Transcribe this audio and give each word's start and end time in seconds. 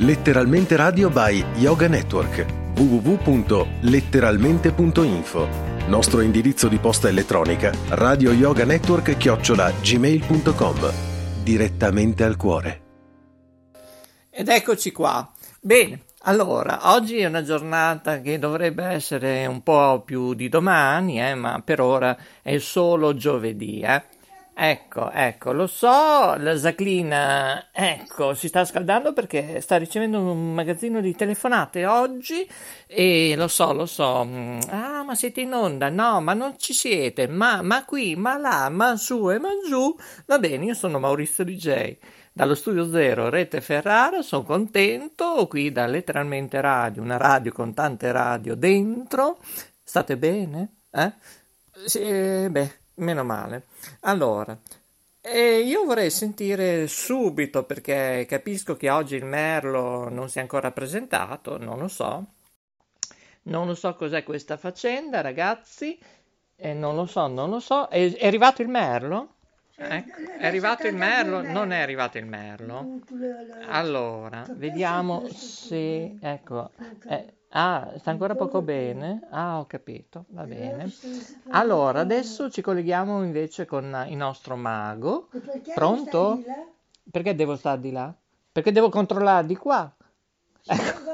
Letteralmente 0.00 0.76
Radio 0.76 1.10
by 1.10 1.44
Yoga 1.56 1.88
Network 1.88 2.46
www.letteralmente.info 2.76 5.48
Nostro 5.88 6.20
indirizzo 6.20 6.68
di 6.68 6.78
posta 6.78 7.08
elettronica 7.08 7.72
radio 7.88 8.30
yoga 8.30 8.64
network 8.64 9.16
chiocciola 9.16 9.72
gmail.com 9.72 10.92
Direttamente 11.42 12.22
al 12.22 12.36
cuore. 12.36 12.82
Ed 14.30 14.48
eccoci 14.48 14.92
qua. 14.92 15.28
Bene, 15.60 16.02
allora, 16.22 16.94
oggi 16.94 17.18
è 17.18 17.26
una 17.26 17.42
giornata 17.42 18.20
che 18.20 18.38
dovrebbe 18.38 18.84
essere 18.84 19.46
un 19.46 19.64
po' 19.64 20.02
più 20.04 20.34
di 20.34 20.48
domani, 20.48 21.20
eh, 21.20 21.34
ma 21.34 21.60
per 21.64 21.80
ora 21.80 22.16
è 22.40 22.58
solo 22.58 23.16
giovedì, 23.16 23.80
eh. 23.80 24.04
Ecco, 24.60 25.12
ecco, 25.12 25.52
lo 25.52 25.68
so, 25.68 26.34
la 26.34 26.54
Jacqueline, 26.54 27.68
ecco, 27.72 28.34
si 28.34 28.48
sta 28.48 28.64
scaldando 28.64 29.12
perché 29.12 29.60
sta 29.60 29.76
ricevendo 29.76 30.18
un 30.18 30.52
magazzino 30.52 31.00
di 31.00 31.14
telefonate 31.14 31.86
oggi 31.86 32.44
e 32.88 33.34
lo 33.36 33.46
so, 33.46 33.72
lo 33.72 33.86
so. 33.86 34.24
Mm, 34.24 34.58
ah, 34.70 35.04
ma 35.04 35.14
siete 35.14 35.42
in 35.42 35.52
onda? 35.54 35.90
No, 35.90 36.20
ma 36.20 36.34
non 36.34 36.58
ci 36.58 36.72
siete. 36.72 37.28
Ma, 37.28 37.62
ma 37.62 37.84
qui, 37.84 38.16
ma 38.16 38.36
là, 38.36 38.68
ma 38.68 38.96
su 38.96 39.30
e 39.30 39.38
ma 39.38 39.50
giù. 39.64 39.94
Va 40.26 40.40
bene, 40.40 40.64
io 40.64 40.74
sono 40.74 40.98
Maurizio 40.98 41.44
DJ. 41.44 41.96
Dallo 42.32 42.56
studio 42.56 42.88
zero 42.90 43.28
Rete 43.28 43.60
Ferrara 43.60 44.22
sono 44.22 44.42
contento, 44.42 45.46
qui 45.48 45.70
da 45.70 45.86
letteralmente 45.86 46.60
radio, 46.60 47.00
una 47.02 47.16
radio 47.16 47.52
con 47.52 47.72
tante 47.74 48.10
radio 48.10 48.56
dentro. 48.56 49.38
State 49.84 50.16
bene? 50.16 50.78
Eh? 50.90 51.12
Sì, 51.86 52.00
beh, 52.50 52.78
Meno 52.98 53.24
male. 53.24 53.64
Allora, 54.00 54.56
eh, 55.20 55.58
io 55.60 55.84
vorrei 55.84 56.10
sentire 56.10 56.86
subito, 56.86 57.64
perché 57.64 58.26
capisco 58.28 58.76
che 58.76 58.90
oggi 58.90 59.16
il 59.16 59.24
Merlo 59.24 60.08
non 60.08 60.28
si 60.28 60.38
è 60.38 60.40
ancora 60.40 60.70
presentato, 60.70 61.58
non 61.58 61.78
lo 61.78 61.88
so. 61.88 62.24
Non 63.42 63.66
lo 63.66 63.74
so 63.74 63.94
cos'è 63.94 64.22
questa 64.22 64.56
faccenda, 64.56 65.20
ragazzi. 65.20 65.98
Eh, 66.56 66.74
non 66.74 66.96
lo 66.96 67.06
so, 67.06 67.26
non 67.26 67.50
lo 67.50 67.60
so. 67.60 67.88
È, 67.88 68.14
è 68.14 68.26
arrivato 68.26 68.62
il 68.62 68.68
Merlo? 68.68 69.34
Ecco, 69.80 70.38
è 70.38 70.44
arrivato 70.44 70.88
il 70.88 70.96
merlo? 70.96 71.40
Non 71.40 71.70
è 71.70 71.78
arrivato 71.78 72.18
il 72.18 72.26
merlo? 72.26 72.98
Allora, 73.68 74.44
vediamo 74.50 75.28
se... 75.28 76.16
Ecco, 76.20 76.70
eh, 77.08 77.34
ah, 77.50 77.92
sta 77.98 78.10
ancora 78.10 78.34
poco 78.34 78.62
bene? 78.62 79.26
Ah, 79.30 79.58
ho 79.58 79.66
capito, 79.66 80.24
va 80.28 80.44
bene. 80.44 80.90
Allora, 81.50 82.00
adesso 82.00 82.50
ci 82.50 82.60
colleghiamo 82.60 83.22
invece 83.22 83.66
con 83.66 84.06
il 84.08 84.16
nostro 84.16 84.56
mago. 84.56 85.28
Pronto? 85.74 86.42
Perché 87.10 87.34
devo 87.34 87.56
stare 87.56 87.80
di 87.80 87.90
là? 87.90 88.12
Perché 88.52 88.72
devo 88.72 88.88
controllare 88.88 89.46
di 89.46 89.56
qua? 89.56 89.90
Ecco. 90.64 91.06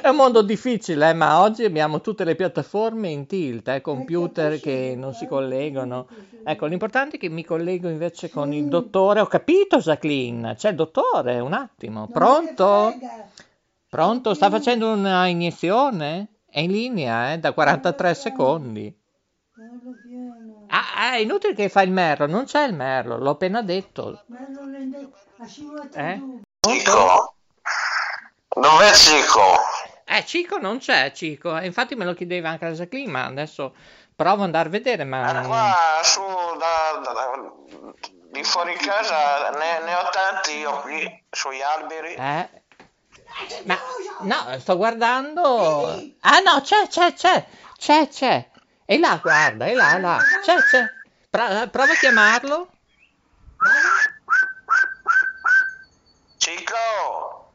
È 0.00 0.08
un 0.08 0.16
mondo 0.16 0.42
difficile, 0.42 1.10
eh, 1.10 1.12
ma 1.12 1.40
oggi 1.40 1.64
abbiamo 1.64 2.00
tutte 2.00 2.24
le 2.24 2.36
piattaforme 2.36 3.08
in 3.08 3.26
tilt, 3.26 3.66
eh, 3.68 3.80
computer 3.80 4.60
che 4.60 4.94
non 4.96 5.14
si 5.14 5.26
collegano. 5.26 6.06
Ecco, 6.44 6.66
l'importante 6.66 7.16
è 7.16 7.18
che 7.18 7.28
mi 7.28 7.44
collego 7.44 7.88
invece 7.88 8.30
con 8.30 8.52
il 8.52 8.66
dottore. 8.68 9.20
Ho 9.20 9.26
capito, 9.26 9.78
Jacqueline. 9.78 10.54
C'è 10.54 10.70
il 10.70 10.76
dottore, 10.76 11.40
un 11.40 11.52
attimo. 11.52 12.06
Pronto? 12.06 12.94
Pronto? 13.88 14.34
Sta 14.34 14.50
facendo 14.50 14.92
una 14.92 15.26
iniezione? 15.26 16.40
È 16.48 16.60
in 16.60 16.70
linea, 16.70 17.32
eh, 17.32 17.38
da 17.38 17.52
43 17.52 18.14
secondi. 18.14 19.04
Ah, 20.68 21.12
è 21.12 21.16
inutile 21.18 21.54
che 21.54 21.68
fa 21.68 21.82
il 21.82 21.90
merlo, 21.90 22.26
non 22.26 22.44
c'è 22.44 22.64
il 22.64 22.74
merlo, 22.74 23.18
l'ho 23.18 23.30
appena 23.30 23.62
detto. 23.62 24.24
Eh? 25.94 26.20
Pronto? 26.60 27.34
Dov'è 28.48 28.92
Cico? 28.92 29.54
Eh, 30.04 30.24
Cico 30.24 30.58
non 30.58 30.78
c'è, 30.78 31.12
Cico. 31.12 31.56
Infatti 31.58 31.94
me 31.94 32.04
lo 32.04 32.14
chiedeva 32.14 32.50
anche 32.50 32.64
la 32.64 32.72
Jacqueline, 32.72 33.10
ma 33.10 33.24
adesso 33.26 33.74
provo 34.14 34.36
ad 34.36 34.40
andare 34.42 34.68
a 34.68 34.72
vedere, 34.72 35.04
ma... 35.04 35.42
Eh, 35.42 35.46
qua 35.46 35.74
su, 36.02 36.20
da, 36.22 37.00
da, 37.02 37.12
da, 37.12 37.52
di 38.30 38.42
fuori 38.42 38.74
casa 38.76 39.50
ne, 39.50 39.84
ne, 39.84 39.94
ho 39.94 40.08
tanti 40.10 40.58
io 40.58 40.80
qui, 40.80 41.24
sugli 41.30 41.60
alberi. 41.60 42.14
Eh? 42.14 42.64
Ma, 43.64 43.78
no, 44.20 44.58
sto 44.58 44.76
guardando... 44.76 45.86
Ah 46.20 46.38
no, 46.40 46.60
c'è, 46.62 46.88
c'è, 46.88 47.12
c'è, 47.12 47.46
c'è, 47.76 48.08
c'è. 48.08 48.50
È 48.84 48.96
là, 48.96 49.18
guarda, 49.20 49.66
è 49.66 49.74
là, 49.74 49.98
là. 49.98 50.18
C'è, 50.42 50.56
c'è. 50.62 50.84
Pro- 51.28 51.68
prova 51.68 51.92
a 51.92 51.96
chiamarlo. 51.96 52.70
Cico! 56.38 57.52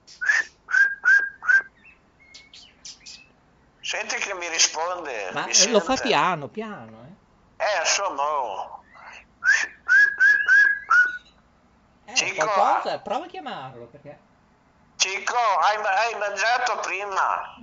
Senti 3.82 4.16
che 4.18 4.34
mi 4.36 4.48
risponde. 4.50 5.32
Ma 5.34 5.46
mi 5.46 5.72
lo 5.72 5.80
fa 5.80 5.96
piano, 5.96 6.48
piano. 6.48 7.18
Eh, 7.58 7.64
eh 7.64 7.80
insomma. 7.80 8.24
Oh. 8.24 8.84
Eh, 12.06 12.16
Cico, 12.16 12.46
qualcosa, 12.46 13.00
prova 13.00 13.26
a 13.26 13.28
chiamarlo 13.28 13.86
perché... 13.88 14.30
Cico, 15.02 15.34
hai, 15.34 15.78
hai 15.78 16.20
mangiato 16.20 16.80
prima? 16.80 17.58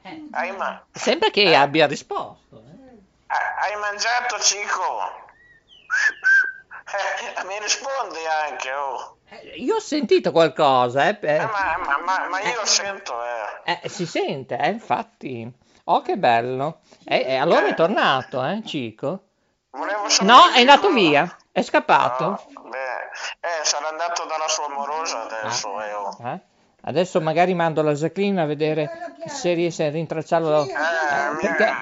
Eh, 0.00 0.28
hai 0.30 0.56
ma... 0.56 0.82
Sembra 0.92 1.28
che 1.28 1.42
eh. 1.42 1.54
abbia 1.54 1.86
risposto. 1.86 2.56
Eh. 2.56 2.96
Hai 3.28 3.76
mangiato, 3.78 4.38
Cico? 4.40 5.28
Eh, 6.90 7.44
mi 7.44 7.56
rispondi 7.60 8.18
anche, 8.48 8.72
oh. 8.72 9.18
Eh, 9.28 9.52
io 9.58 9.76
ho 9.76 9.80
sentito 9.80 10.32
qualcosa, 10.32 11.06
eh. 11.08 11.18
eh 11.20 11.38
ma, 11.38 11.76
ma, 11.78 11.98
ma, 12.04 12.28
ma, 12.28 12.40
io 12.40 12.66
sento, 12.66 13.14
eh. 13.64 13.88
Si 13.88 14.06
sente, 14.06 14.58
eh, 14.58 14.70
infatti. 14.70 15.48
Oh, 15.84 16.02
che 16.02 16.16
bello. 16.16 16.80
E 17.04 17.36
allora 17.36 17.68
è 17.68 17.74
tornato, 17.74 18.44
eh, 18.44 18.60
Cico? 18.66 19.22
no, 20.22 20.50
è 20.52 20.60
andato 20.60 20.90
via. 20.90 21.36
È 21.52 21.62
scappato. 21.62 22.24
No, 22.24 22.70
eh, 23.40 23.64
sarà 23.64 23.88
andato 23.88 24.24
dalla 24.26 24.48
sua 24.48 24.66
amorosa 24.66 25.22
adesso, 25.22 25.76
ah. 25.76 25.98
Oh. 25.98 26.28
eh. 26.28 26.40
Adesso 26.82 27.20
magari 27.20 27.54
mando 27.54 27.82
la 27.82 27.92
Jacqueline 27.92 28.40
a 28.40 28.46
vedere 28.46 29.14
se 29.26 29.52
riesce 29.52 29.86
a 29.86 29.90
rintracciarlo. 29.90 30.64
Eh, 30.64 30.74
perché, 31.40 31.74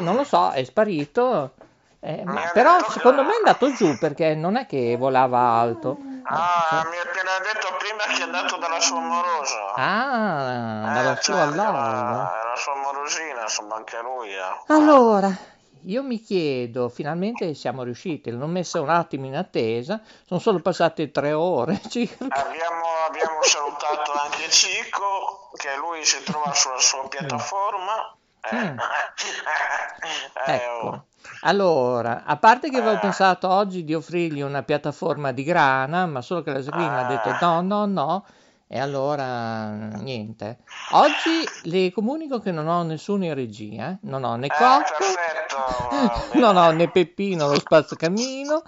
non 0.00 0.16
lo 0.16 0.24
so, 0.24 0.50
è 0.50 0.64
sparito. 0.64 1.52
Eh, 2.00 2.22
ma 2.24 2.50
però 2.54 2.78
secondo 2.88 3.22
me 3.22 3.32
è 3.32 3.36
andato 3.36 3.70
giù 3.74 3.98
perché 3.98 4.34
non 4.34 4.56
è 4.56 4.64
che 4.64 4.96
volava 4.96 5.38
alto. 5.38 5.98
Ah, 6.24 6.86
mi 6.88 6.96
ha 6.96 7.02
appena 7.02 7.38
detto 7.42 7.68
prima 7.78 8.04
che 8.14 8.20
è 8.20 8.24
andato 8.24 8.56
dalla 8.56 8.80
sua 8.80 8.98
amorosa. 8.98 9.74
Ah, 9.74 10.92
dalla 10.94 11.18
eh, 11.18 11.22
sua 11.22 11.34
cioè, 11.34 11.42
allora. 11.42 11.72
La 11.72 12.56
sua 12.56 12.72
amorosina, 12.72 13.42
insomma, 13.42 13.74
anche 13.76 13.98
lui. 14.00 14.32
Eh. 14.32 14.62
Allora, 14.68 15.36
io 15.84 16.02
mi 16.02 16.20
chiedo, 16.20 16.88
finalmente 16.88 17.54
siamo 17.54 17.82
riusciti, 17.82 18.30
l'ho 18.30 18.46
messa 18.46 18.80
un 18.80 18.88
attimo 18.88 19.26
in 19.26 19.36
attesa, 19.36 20.00
sono 20.26 20.40
solo 20.40 20.60
passate 20.60 21.10
tre 21.10 21.32
ore 21.32 21.80
circa. 21.88 22.24
Abbiamo, 22.24 22.84
abbiamo 23.08 23.42
salutato 23.42 24.12
anche 24.12 24.50
Cico, 24.50 25.50
che 25.56 25.76
lui 25.78 26.04
si 26.04 26.22
trova 26.24 26.52
sulla 26.52 26.78
sua 26.78 27.08
piattaforma. 27.08 28.14
Eh. 28.42 28.56
Mm. 28.56 28.78
eh, 30.46 30.54
ecco. 30.54 30.86
Oh. 30.86 31.04
Allora, 31.42 32.24
a 32.24 32.36
parte 32.36 32.70
che 32.70 32.78
avevo 32.78 32.96
eh. 32.96 33.00
pensato 33.00 33.48
oggi 33.48 33.84
di 33.84 33.94
offrirgli 33.94 34.40
una 34.42 34.62
piattaforma 34.62 35.32
di 35.32 35.42
grana, 35.42 36.06
ma 36.06 36.20
solo 36.20 36.42
che 36.42 36.52
la 36.52 36.62
Sabrina 36.62 37.06
ha 37.06 37.08
detto 37.08 37.36
no, 37.40 37.60
no, 37.62 37.86
no, 37.86 38.24
e 38.72 38.78
allora 38.78 39.70
niente. 39.96 40.58
Oggi 40.90 41.44
le 41.64 41.90
comunico 41.90 42.38
che 42.38 42.52
non 42.52 42.68
ho 42.68 42.84
nessuno 42.84 43.24
in 43.24 43.34
regia, 43.34 43.90
eh? 43.90 43.96
non 44.02 44.22
ho 44.22 44.36
né 44.36 44.46
eh, 44.46 44.48
Cocco, 44.48 46.38
non 46.38 46.56
ho 46.56 46.70
né 46.70 46.88
Peppino 46.88 47.48
lo 47.48 47.58
spazzacamino 47.58 48.62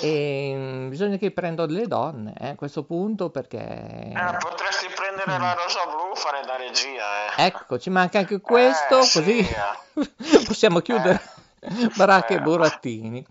e 0.00 0.54
mm, 0.56 0.88
bisogna 0.88 1.18
che 1.18 1.30
prendo 1.30 1.66
delle 1.66 1.86
donne 1.86 2.34
eh, 2.36 2.48
a 2.48 2.54
questo 2.56 2.82
punto 2.82 3.30
perché... 3.30 3.60
Eh, 3.60 4.36
potresti 4.40 4.88
prendere 4.92 5.38
la 5.38 5.52
rosa 5.52 5.86
blu, 5.86 6.16
fare 6.16 6.44
da 6.44 6.56
regia. 6.56 7.36
Eh. 7.36 7.44
Ecco, 7.46 7.78
ci 7.78 7.90
manca 7.90 8.18
anche 8.18 8.40
questo, 8.40 8.96
così 8.96 9.44
sì. 9.44 10.42
possiamo 10.46 10.80
chiudere 10.80 11.22
baracche 11.94 12.34
e 12.34 12.40
burattini. 12.40 13.24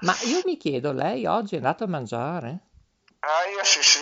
Ma 0.00 0.14
io 0.24 0.42
mi 0.44 0.58
chiedo, 0.58 0.92
lei 0.92 1.24
oggi 1.24 1.54
è 1.54 1.58
andata 1.58 1.84
a 1.84 1.88
mangiare? 1.88 2.58
Ah, 3.24 3.48
io 3.56 3.62
sì, 3.62 3.80
sì, 3.82 4.00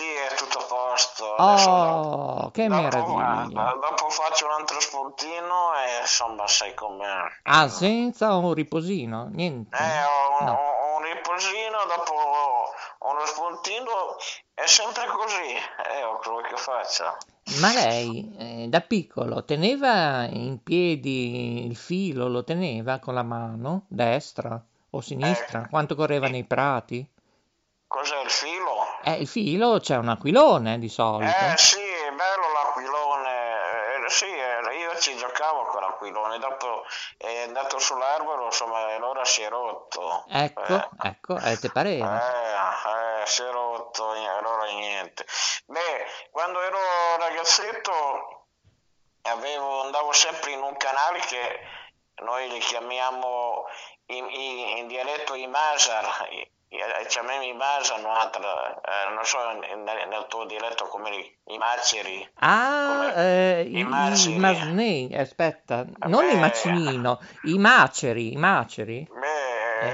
posto. 1.01 1.25
oh, 1.25 2.33
dopo, 2.35 2.51
che 2.51 2.67
meraviglia. 2.67 3.77
dopo 3.79 4.09
faccio 4.09 4.45
un 4.45 4.51
altro 4.51 4.79
spuntino 4.79 5.73
e 5.75 6.01
insomma, 6.01 6.47
sai 6.47 6.73
com'è. 6.73 7.23
Ah, 7.43 7.67
senza 7.67 8.35
un 8.35 8.53
riposino? 8.53 9.29
Niente? 9.31 9.75
Eh, 9.77 10.03
ho, 10.03 10.45
no. 10.45 10.51
ho 10.51 10.97
un 10.97 11.03
riposino, 11.03 11.77
dopo 11.87 12.13
uno 13.09 13.25
spuntino, 13.25 14.17
è 14.53 14.65
sempre 14.65 15.05
così, 15.07 15.53
eh, 15.89 16.03
ho 16.03 16.17
quello 16.17 16.41
che 16.41 16.55
faccio. 16.55 17.17
Ma 17.59 17.73
lei 17.73 18.33
eh, 18.37 18.65
da 18.69 18.81
piccolo 18.81 19.43
teneva 19.43 20.25
in 20.25 20.61
piedi 20.63 21.65
il 21.65 21.75
filo, 21.75 22.27
lo 22.27 22.43
teneva 22.43 22.99
con 22.99 23.13
la 23.13 23.23
mano 23.23 23.85
destra 23.87 24.63
o 24.91 25.01
sinistra? 25.01 25.63
Eh, 25.65 25.69
Quanto 25.69 25.95
correva 25.95 26.27
nei 26.27 26.43
prati? 26.43 27.05
Cos'è 27.87 28.21
il 28.23 28.29
filo? 28.29 28.85
Eh, 29.03 29.13
il 29.21 29.27
filo 29.27 29.79
c'è 29.79 29.97
un 29.97 30.09
aquilone 30.09 30.79
di 30.79 30.89
solito. 30.89 31.31
Eh 31.31 31.57
sì, 31.57 31.79
è 31.79 32.11
bello 32.11 32.51
l'aquilone. 32.53 34.05
Eh, 34.05 34.09
sì, 34.09 34.25
eh, 34.25 34.75
io 34.77 34.97
ci 34.99 35.15
giocavo 35.15 35.63
con 35.65 35.81
l'aquilone, 35.81 36.37
dopo 36.39 36.83
è 37.17 37.43
andato 37.43 37.79
sull'albero, 37.79 38.45
insomma, 38.45 38.89
e 38.89 38.93
allora 38.93 39.23
si 39.25 39.41
è 39.41 39.49
rotto. 39.49 40.25
Ecco, 40.29 40.73
Eh. 40.73 40.89
ecco, 41.03 41.37
eh, 41.37 41.57
te 41.59 41.71
pareva. 41.71 42.19
Eh, 42.21 43.21
eh, 43.21 43.25
si 43.25 43.41
è 43.41 43.49
rotto, 43.49 44.11
allora 44.11 44.65
niente. 44.65 45.25
Beh, 45.65 46.05
quando 46.31 46.61
ero 46.61 46.77
ragazzetto 47.19 48.45
avevo, 49.23 49.83
andavo 49.83 50.11
sempre 50.11 50.51
in 50.51 50.61
un 50.61 50.75
canale 50.77 51.19
che 51.19 51.59
noi 52.23 52.49
li 52.49 52.59
chiamiamo 52.59 53.65
in, 54.07 54.29
in- 54.29 54.77
in 54.77 54.87
dialetto 54.87 55.35
i 55.35 55.47
Masar, 55.47 56.27
i- 56.73 56.77
i- 56.77 57.05
chiamiamo 57.07 57.43
i 57.43 57.53
Masar, 57.53 57.99
un'altra, 57.99 58.75
eh, 58.81 59.13
non 59.13 59.23
so 59.25 59.37
nel, 59.59 60.07
nel 60.07 60.25
tuo 60.29 60.45
dialetto 60.45 60.85
come 60.87 61.09
li, 61.11 61.37
i 61.53 61.57
Maceri. 61.57 62.29
Ah, 62.39 63.11
eh, 63.15 63.63
i, 63.67 63.77
i 63.77 63.79
i 63.79 63.83
maceri. 63.83 64.37
masnei, 64.37 65.13
aspetta, 65.15 65.85
non 66.07 66.23
i 66.29 66.33
Beh. 66.33 66.39
macinino, 66.39 67.19
i 67.41 67.57
maceri, 67.57 68.31
i 68.33 68.37
maceri. 68.37 69.07
Beh, 69.11 69.49
Eh, 69.81 69.87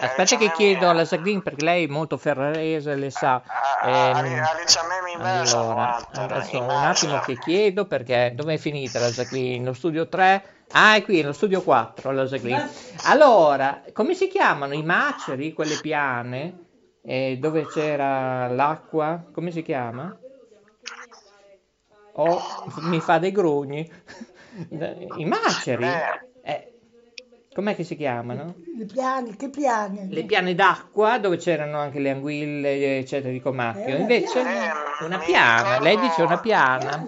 eh, 0.00 0.04
aspetta 0.04 0.36
che 0.36 0.50
chiedo 0.52 0.88
alla 0.88 1.04
Saglin 1.04 1.42
perché 1.42 1.62
lei 1.62 1.84
è 1.84 1.88
molto 1.88 2.16
ferrarese, 2.16 2.94
le 2.94 3.10
sa. 3.10 3.34
Ah, 3.34 3.78
ah, 3.82 3.88
Ehm, 3.88 4.16
ali- 4.16 4.38
ali 4.38 4.64
chiamiamo 4.64 5.06
i 5.08 5.16
Masar, 5.16 5.60
allora, 5.60 6.34
adesso 6.34 6.60
un 6.62 6.70
attimo 6.70 7.18
che 7.20 7.36
chiedo 7.38 7.86
perché 7.86 8.32
dove 8.34 8.54
è 8.54 8.56
finita 8.56 8.98
la 8.98 9.10
Jacqueline? 9.10 9.64
Lo 9.64 9.74
studio 9.74 10.08
3? 10.08 10.55
Ah, 10.72 10.96
è 10.96 11.02
qui, 11.02 11.20
nello 11.20 11.32
studio 11.32 11.62
4 11.62 12.10
la 12.10 12.24
Jacqueline. 12.24 12.68
Allora, 13.04 13.82
come 13.92 14.14
si 14.14 14.28
chiamano 14.28 14.74
i 14.74 14.82
maceri, 14.82 15.52
quelle 15.52 15.78
piane, 15.80 16.64
eh, 17.02 17.38
dove 17.40 17.66
c'era 17.66 18.48
l'acqua? 18.48 19.24
Come 19.32 19.50
si 19.50 19.62
chiama? 19.62 20.14
Oh, 22.18 22.40
mi 22.80 23.00
fa 23.00 23.18
dei 23.18 23.32
grugni. 23.32 23.88
I 25.16 25.24
maceri? 25.24 25.84
Eh. 25.84 26.24
Eh, 26.42 26.72
com'è 27.52 27.74
che 27.74 27.84
si 27.84 27.94
chiamano? 27.94 28.54
Le 28.76 28.86
piane, 28.86 29.36
che 29.36 29.50
piane? 29.50 30.08
Le 30.10 30.24
piane 30.24 30.54
d'acqua 30.54 31.18
dove 31.18 31.36
c'erano 31.36 31.78
anche 31.78 32.00
le 32.00 32.10
anguille, 32.10 32.98
eccetera, 32.98 33.30
di 33.30 33.40
comacchio. 33.40 33.96
Eh, 33.96 34.00
Invece 34.00 34.42
una 35.00 35.18
piana, 35.18 35.78
lei 35.80 35.98
dice 36.00 36.22
una 36.22 36.38
piana. 36.38 37.06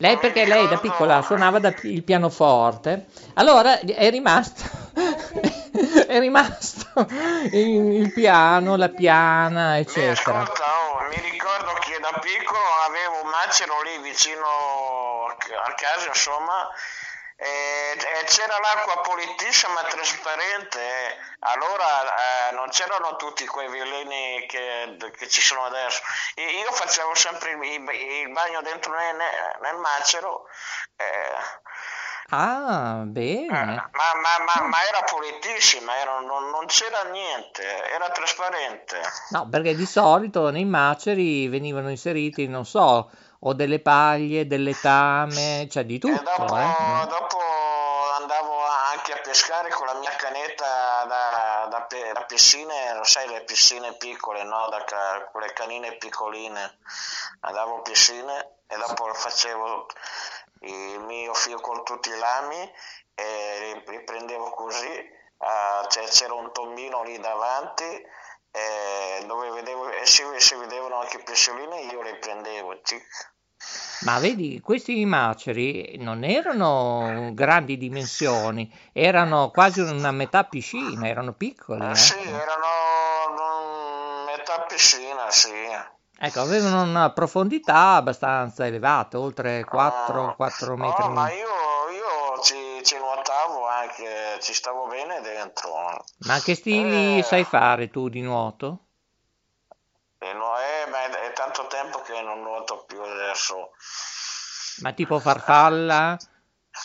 Lei 0.00 0.16
perché 0.18 0.46
lei 0.46 0.66
da 0.66 0.78
piccola 0.78 1.20
suonava 1.20 1.58
da- 1.58 1.74
il 1.82 2.02
pianoforte, 2.02 3.06
allora 3.34 3.78
è 3.80 4.08
rimasto, 4.08 4.62
è 6.08 6.18
rimasto 6.18 7.06
il, 7.52 7.92
il 8.00 8.12
piano, 8.12 8.76
la 8.76 8.88
piana, 8.88 9.72
Mi 9.74 9.80
eccetera. 9.80 10.40
ascolta, 10.40 10.64
oh, 10.64 11.08
mi 11.10 11.20
ricordo 11.30 11.72
che 11.80 11.98
da 12.00 12.18
piccolo 12.18 12.64
avevo 12.88 13.24
un 13.24 13.28
macero 13.28 13.74
lì 13.82 13.98
vicino 14.02 14.46
a 15.36 15.74
casa, 15.74 16.06
insomma, 16.08 16.66
c'era 18.26 18.58
l'acqua 18.60 19.00
pulitissima, 19.00 19.82
trasparente, 19.84 20.78
e 20.78 21.16
allora 21.40 22.50
eh, 22.50 22.52
non 22.54 22.68
c'erano 22.68 23.16
tutti 23.16 23.46
quei 23.46 23.68
veleni 23.68 24.44
che, 24.46 24.96
che 25.16 25.28
ci 25.28 25.40
sono 25.40 25.64
adesso. 25.64 26.00
Io 26.36 26.70
facevo 26.72 27.14
sempre 27.14 27.52
il, 27.52 27.62
il- 27.62 28.30
bagno 28.32 28.60
dentro 28.62 28.94
nel, 28.94 29.16
nel 29.62 29.76
macero, 29.76 30.44
eh, 30.96 31.68
Ah, 32.32 33.00
eh, 33.00 33.04
bene. 33.06 33.48
ma, 33.48 33.88
ma- 33.90 34.44
ma- 34.44 34.66
ma 34.68 34.86
era 34.86 35.02
pulitissima, 35.02 35.96
era- 35.98 36.20
non, 36.20 36.50
non 36.50 36.66
c'era 36.66 37.02
niente, 37.04 37.64
era 37.88 38.08
trasparente. 38.10 39.00
No, 39.30 39.48
perché 39.48 39.74
di 39.74 39.86
solito 39.86 40.50
nei 40.50 40.64
maceri 40.64 41.48
venivano 41.48 41.90
inseriti, 41.90 42.46
non 42.46 42.64
so, 42.64 43.10
o 43.40 43.54
delle 43.54 43.80
paglie, 43.80 44.46
del 44.46 44.62
letame, 44.62 45.66
cioè 45.70 45.84
di 45.84 45.98
tutto, 45.98 46.22
dopo, 46.22 46.56
eh. 46.56 47.06
dopo 47.08 47.38
andavo 48.18 48.64
anche 48.92 49.12
a 49.12 49.20
pescare 49.20 49.70
con 49.70 49.86
la 49.86 49.94
mia 49.94 50.10
canetta 50.10 51.04
da, 51.04 51.66
da, 51.70 51.82
pe- 51.82 52.12
da 52.12 52.22
piscine, 52.24 52.94
lo 52.94 53.04
sai, 53.04 53.28
le 53.28 53.42
piscine 53.44 53.94
piccole, 53.94 54.42
no? 54.42 54.68
Da 54.68 54.84
ca- 54.84 55.28
quelle 55.30 55.52
canine 55.52 55.96
piccoline. 55.96 56.78
Andavo 57.40 57.78
a 57.78 57.82
piscine 57.82 58.58
e 58.66 58.76
dopo 58.76 59.12
facevo 59.14 59.86
il 60.60 61.00
mio 61.00 61.32
fio 61.32 61.58
con 61.60 61.82
tutti 61.84 62.10
i 62.10 62.18
lami 62.18 62.70
e 63.14 63.82
riprendevo 63.86 64.50
così. 64.50 65.18
ah, 65.38 65.86
cioè, 65.88 66.04
c'era 66.08 66.34
un 66.34 66.52
tombino 66.52 67.02
lì 67.02 67.18
davanti 67.18 68.04
eh, 68.52 69.24
dove 69.26 69.50
vedevo, 69.50 69.88
e 69.90 70.06
si, 70.06 70.22
si 70.38 70.54
vedevano 70.56 71.00
anche 71.00 71.18
i 71.18 71.22
pesciolini 71.22 71.86
io 71.92 72.02
li 72.02 72.16
prendevo. 72.18 72.80
tic. 72.82 73.02
Ma 74.02 74.18
vedi, 74.18 74.60
questi 74.62 75.04
maceri 75.04 75.96
non 75.98 76.24
erano 76.24 77.30
grandi 77.34 77.76
dimensioni, 77.76 78.72
erano 78.94 79.50
quasi 79.50 79.80
una 79.80 80.10
metà 80.12 80.44
piscina, 80.44 81.06
erano 81.06 81.34
piccoli, 81.34 81.84
Eh, 81.84 81.90
eh. 81.90 81.94
sì, 81.94 82.18
erano 82.18 82.66
mm, 83.30 84.24
metà 84.24 84.60
piscina, 84.62 85.30
sì. 85.30 85.52
Ecco, 86.22 86.40
avevano 86.40 86.82
una 86.82 87.10
profondità 87.12 87.94
abbastanza 87.96 88.66
elevata, 88.66 89.18
oltre 89.18 89.64
4, 89.64 90.34
4 90.36 90.72
Oh, 90.72 90.76
metri. 90.76 91.08
ma 91.08 91.30
io, 91.32 91.46
io 91.90 92.42
ci, 92.42 92.82
ci 92.82 92.96
nuotavo 92.98 93.66
anche, 93.66 94.38
ci 94.40 94.54
stavo 94.54 94.86
bene 94.86 95.20
dentro. 95.20 96.02
Ma 96.20 96.38
che 96.40 96.54
stili 96.54 97.18
Eh. 97.18 97.22
sai 97.22 97.44
fare 97.44 97.90
tu 97.90 98.08
di 98.08 98.20
nuoto? 98.22 98.86
E 100.18 100.32
no, 100.34 100.58
eh, 100.58 100.86
ma 100.88 101.04
è, 101.04 101.10
è 101.28 101.32
tanto 101.32 101.66
tempo 101.66 102.00
che 102.02 102.20
non 102.22 102.42
nuoto 102.42 102.84
più 102.84 103.00
adesso. 103.02 103.72
Ma 104.82 104.92
tipo 104.92 105.18
farfalla? 105.20 106.16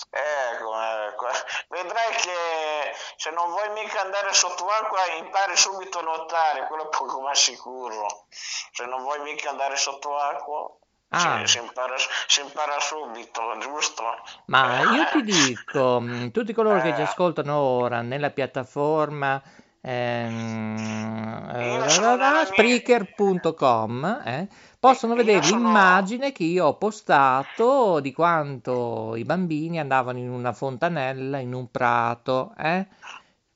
Ecco, 0.10 0.82
ecco. 0.82 1.28
Vedrai 1.70 2.16
che 2.16 2.94
se 3.18 3.30
non 3.32 3.50
vuoi 3.50 3.70
mica 3.72 4.02
andare 4.02 4.34
sott'acqua 4.34 5.06
impari 5.20 5.56
subito 5.56 6.00
a 6.00 6.02
nuotare, 6.04 6.68
quello 6.68 6.86
è 6.86 6.98
poco 6.98 7.22
ma 7.22 7.34
sicuro. 7.36 8.28
Se 8.30 8.86
non 8.86 9.02
vuoi 9.04 9.20
mica 9.22 9.50
andare 9.50 9.76
sott'acqua, 9.78 10.78
Ah. 11.10 11.46
si, 11.46 11.54
si 11.54 11.58
impara, 11.60 11.96
si 12.28 12.42
impara 12.42 12.80
subito, 12.80 13.42
giusto? 13.60 14.04
Ma 14.48 14.82
io 14.82 15.06
ti 15.12 15.24
dico, 15.24 16.00
mh, 16.02 16.32
tutti 16.32 16.52
coloro 16.54 16.82
che 16.82 16.94
ci 16.94 17.02
Eh. 17.02 17.04
ascoltano 17.04 17.56
ora 17.58 18.02
nella 18.02 18.32
piattaforma 18.32 19.42
ehm, 19.82 21.52
eh, 21.56 22.46
Spreaker.com 22.46 24.22
eh, 24.26 24.48
possono 24.80 25.16
vedere 25.16 25.44
sono- 25.44 25.58
l'immagine 25.58 26.32
che 26.32 26.44
io 26.44 26.66
ho 26.66 26.78
postato 26.78 28.00
di 28.00 28.12
quanto 28.12 29.16
i 29.16 29.24
bambini 29.24 29.80
andavano 29.80 30.18
in 30.18 30.30
una 30.30 30.54
fontanella, 30.54 31.38
in 31.38 31.54
un 31.54 31.70
prato, 31.70 32.54
eh? 32.58 32.86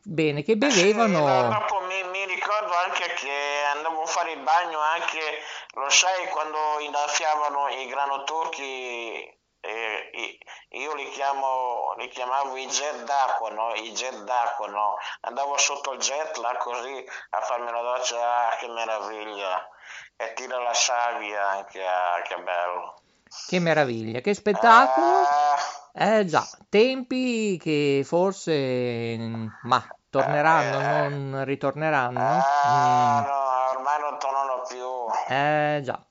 Bene, 0.02 0.44
che 0.44 0.54
Sì, 0.54 0.58
bevevano... 0.58 1.20
dopo 1.50 1.82
mi, 1.86 2.02
mi 2.10 2.26
ricordo 2.26 2.72
anche 2.86 3.14
che 3.16 3.30
andavo 3.76 4.02
a 4.04 4.06
fare 4.08 4.32
il 4.32 4.40
bagno 4.40 4.80
anche, 4.80 5.20
lo 5.80 5.90
sai, 5.90 6.28
quando 6.30 6.58
innaffiavano 6.80 7.68
i 7.70 7.88
granoturchi, 7.88 9.38
eh, 9.62 10.10
i- 10.14 10.40
io 10.80 10.94
li, 10.94 11.10
chiamo, 11.10 11.94
li 11.98 12.08
chiamavo 12.08 12.56
i 12.56 12.66
jet 12.68 13.04
d'acqua, 13.04 13.50
no? 13.50 13.74
I 13.74 13.92
jet 13.92 14.16
d'acqua, 14.24 14.68
no? 14.68 14.98
Andavo 15.22 15.58
sotto 15.58 15.92
il 15.94 16.00
jet 16.00 16.38
là 16.38 16.56
così 16.58 17.06
a 17.32 17.42
farmi 17.42 17.72
la 17.72 17.82
doccia, 17.82 18.48
ah, 18.48 18.56
che 18.58 18.68
meraviglia! 18.68 19.68
E 20.16 20.34
tira 20.34 20.60
la 20.60 20.74
savia 20.74 21.48
anche, 21.48 21.86
ah, 21.86 22.22
che 22.22 22.38
bello! 22.38 23.02
Che 23.48 23.60
meraviglia, 23.60 24.22
che 24.22 24.34
spettacolo! 24.34 25.22
Eh, 25.22 25.89
Eh 26.02 26.24
già, 26.26 26.48
tempi 26.70 27.58
che 27.58 28.04
forse, 28.06 29.18
mm, 29.18 29.48
ma 29.64 29.86
torneranno, 30.10 31.06
Eh. 31.06 31.10
non 31.10 31.44
ritorneranno? 31.44 32.20
ah, 32.22 33.22
Mm. 33.22 33.26
no, 33.28 33.78
ormai 33.78 34.00
non 34.00 34.18
tornano 34.18 34.62
più. 34.66 34.88
Eh 35.36 35.82
già. 35.84 36.02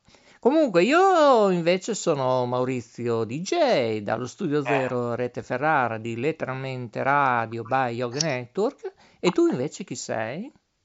Comunque 0.40 0.82
io 0.82 1.48
invece 1.50 1.94
sono 1.94 2.44
Maurizio 2.44 3.24
DJ 3.24 4.00
dallo 4.02 4.26
Studio 4.26 4.62
Zero 4.62 5.14
Rete 5.14 5.42
Ferrara 5.42 5.96
di 5.98 6.16
Letteralmente 6.20 7.02
Radio 7.02 7.62
by 7.62 7.94
Yoga 7.94 8.20
Network 8.20 8.92
e 9.18 9.30
tu 9.30 9.46
invece 9.48 9.84
chi 9.84 9.96
sei? 9.96 10.44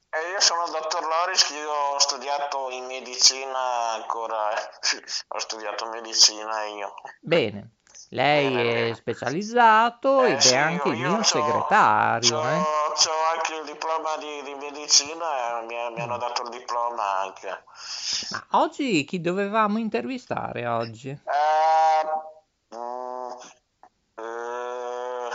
Eh, 0.10 0.32
io 0.32 0.40
sono 0.40 0.64
il 0.66 0.72
dottor 0.72 1.02
Loris, 1.02 1.50
io 1.50 1.70
ho 1.70 2.00
studiato 2.00 2.70
in 2.72 2.86
medicina 2.86 3.92
ancora, 3.96 4.54
eh. 4.54 4.70
ho 5.28 5.40
studiato 5.40 5.90
medicina 5.90 6.64
io. 6.66 6.94
Bene, 7.22 7.76
lei 8.14 8.54
Bene, 8.54 8.90
è 8.92 8.94
specializzato 8.94 10.24
Eh, 10.26 10.32
ed 10.34 10.40
sì, 10.40 10.54
è 10.54 10.58
anche 10.58 10.88
io- 10.90 10.94
il 10.94 11.00
io 11.00 11.10
mio 11.10 11.24
segretario. 11.24 12.40
c'ho- 12.40 12.48
eh. 12.48 13.36
anche 13.36 13.56
il 13.56 13.66
diploma 13.66 14.16
di, 14.18 14.42
di 14.44 14.54
medicina, 14.56 15.60
e 15.62 15.66
mi, 15.66 15.76
mi 15.94 16.02
hanno 16.02 16.18
dato 16.18 16.44
il 16.44 16.50
diploma 16.50 17.04
anche. 17.22 17.64
Ma 18.32 18.46
oggi 18.62 19.04
chi 19.06 19.20
dovevamo 19.22 19.78
intervistare 19.80 20.68
oggi? 20.68 21.10
Eh, 21.10 22.76
mm, 22.76 23.32
eh, 24.16 25.30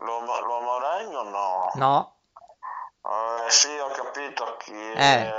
l'uomo, 0.00 0.40
l'uomo 0.40 0.78
ragno 0.78 1.22
no. 1.22 1.70
No, 1.74 2.14
Eh, 3.02 3.50
sì, 3.50 3.68
ho 3.78 3.88
capito 3.88 4.56
chi... 4.58 4.72
Eh, 4.72 5.32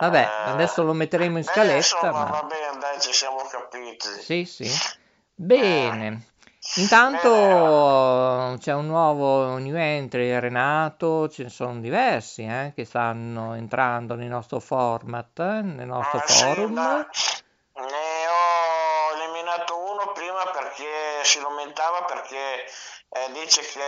Vabbè, 0.00 0.20
Eh, 0.22 0.50
adesso 0.50 0.82
lo 0.82 0.92
metteremo 0.94 1.36
in 1.38 1.44
beh, 1.44 1.50
scaletta. 1.50 1.76
insomma, 1.76 2.10
ma... 2.24 2.30
va 2.30 2.42
bene, 2.44 2.78
dai, 2.78 3.00
ci 3.00 3.12
siamo 3.12 3.38
capiti. 3.50 4.08
Sì, 4.20 4.44
sì. 4.44 4.70
Bene. 5.42 6.28
Intanto 6.76 8.56
c'è 8.60 8.72
un 8.72 8.86
nuovo 8.86 9.56
new 9.58 9.74
entry, 9.74 10.38
Renato, 10.38 11.28
ce 11.28 11.42
ne 11.42 11.48
sono 11.48 11.80
diversi 11.80 12.44
eh, 12.44 12.72
che 12.76 12.84
stanno 12.84 13.54
entrando 13.54 14.14
nel 14.14 14.28
nostro 14.28 14.60
format, 14.60 15.36
eh, 15.40 15.62
nel 15.62 15.88
nostro 15.88 16.18
Ah, 16.20 16.26
sì, 16.28 16.44
forum. 16.44 16.72
ma 16.74 16.94
ne 17.74 18.26
ho 18.28 19.20
eliminato 19.20 19.76
uno 19.76 20.12
prima 20.12 20.44
perché 20.52 21.24
si 21.24 21.40
lamentava 21.42 22.04
perché 22.04 22.64
eh, 23.08 23.32
dice 23.32 23.60
che 23.62 23.80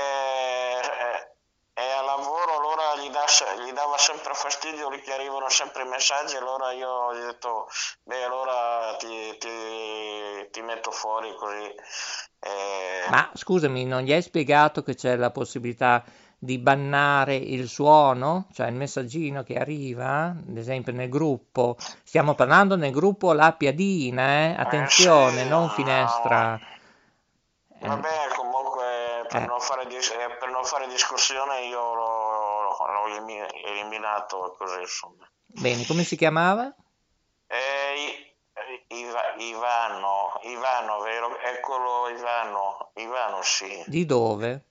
eh, 0.81 1.33
è 1.75 1.91
a 1.97 2.03
lavoro, 2.03 2.57
allora 2.59 2.97
gli, 3.01 3.11
dà 3.11 3.25
se- 3.29 3.47
gli 3.65 3.73
dava 3.95 3.99
sempre 3.99 4.35
fastidio 4.35 4.91
lì 4.91 5.01
che 5.01 5.13
arrivano 5.13 5.49
sempre 5.49 5.85
i 5.85 5.89
messaggi, 5.89 6.37
allora 6.37 6.73
io 6.73 6.89
ho 6.89 7.13
detto, 7.15 7.69
beh 8.03 8.25
allora 8.25 8.97
ti, 8.99 9.37
ti- 9.39 10.49
ti 10.51 10.61
metto 10.63 10.91
fuori 10.91 11.35
così. 11.37 11.75
Eh, 12.41 13.07
Ma 13.11 13.31
scusami, 13.33 13.85
non 13.85 14.03
gli 14.03 14.13
hai 14.13 14.23
spiegato 14.23 14.83
che 14.83 14.95
c'è 14.95 15.17
la 15.17 15.31
possibilità 15.31 16.03
di 16.39 16.59
bannare 16.59 17.37
il 17.37 17.69
suono, 17.69 18.49
cioè 18.53 18.67
il 18.69 18.75
messaggino 18.75 19.43
che 19.43 19.55
arriva, 19.57 20.27
ad 20.27 20.57
esempio 20.57 20.93
nel 20.93 21.09
gruppo, 21.09 21.77
stiamo 22.03 22.35
parlando 22.35 22.77
nel 22.77 22.93
gruppo 22.93 23.33
La 23.33 23.53
Piadina, 23.53 24.23
eh? 24.49 24.55
Attenzione, 24.59 25.43
sì, 25.43 25.49
non 25.49 25.63
no. 25.63 25.69
finestra. 25.69 26.59
Eh, 27.81 27.87
Vabbè, 27.87 28.29
comunque 28.37 29.27
per, 29.29 29.43
Eh. 29.43 29.47
non 29.47 29.61
fare 29.61 29.87
dis- 29.87 30.11
eh, 30.11 30.37
per 30.39 30.49
non 30.51 30.65
fare 30.65 30.87
discussione 30.89 31.67
io 31.67 31.95
l'ho, 31.95 32.34
l'ho 32.93 33.07
elimi- 33.07 33.63
eliminato 33.65 34.55
così 34.59 34.81
insomma. 34.81 35.29
Bene, 35.47 35.85
come 35.87 36.03
si 36.05 36.17
chiamava? 36.17 36.75
Eh, 37.47 38.35
Iva- 38.89 39.35
Ivano, 39.37 40.39
Ivano, 40.43 41.01
vero? 41.01 41.39
Eccolo 41.39 42.09
Ivano, 42.09 42.91
Ivano 42.95 43.43
sì. 43.43 43.83
Di 43.87 44.05
dove? 44.07 44.65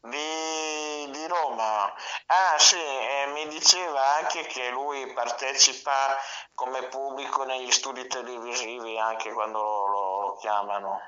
Di, 0.00 1.10
di 1.10 1.26
Roma. 1.26 1.84
Ah 2.26 2.58
sì, 2.58 2.76
eh, 2.76 3.26
mi 3.34 3.48
diceva 3.48 4.16
anche 4.16 4.42
che 4.42 4.70
lui 4.70 5.12
partecipa 5.12 6.16
come 6.54 6.84
pubblico 6.88 7.44
negli 7.44 7.70
studi 7.70 8.06
televisivi 8.06 8.98
anche 8.98 9.32
quando 9.32 9.58
lo, 9.60 10.20
lo 10.20 10.36
chiamano. 10.36 11.00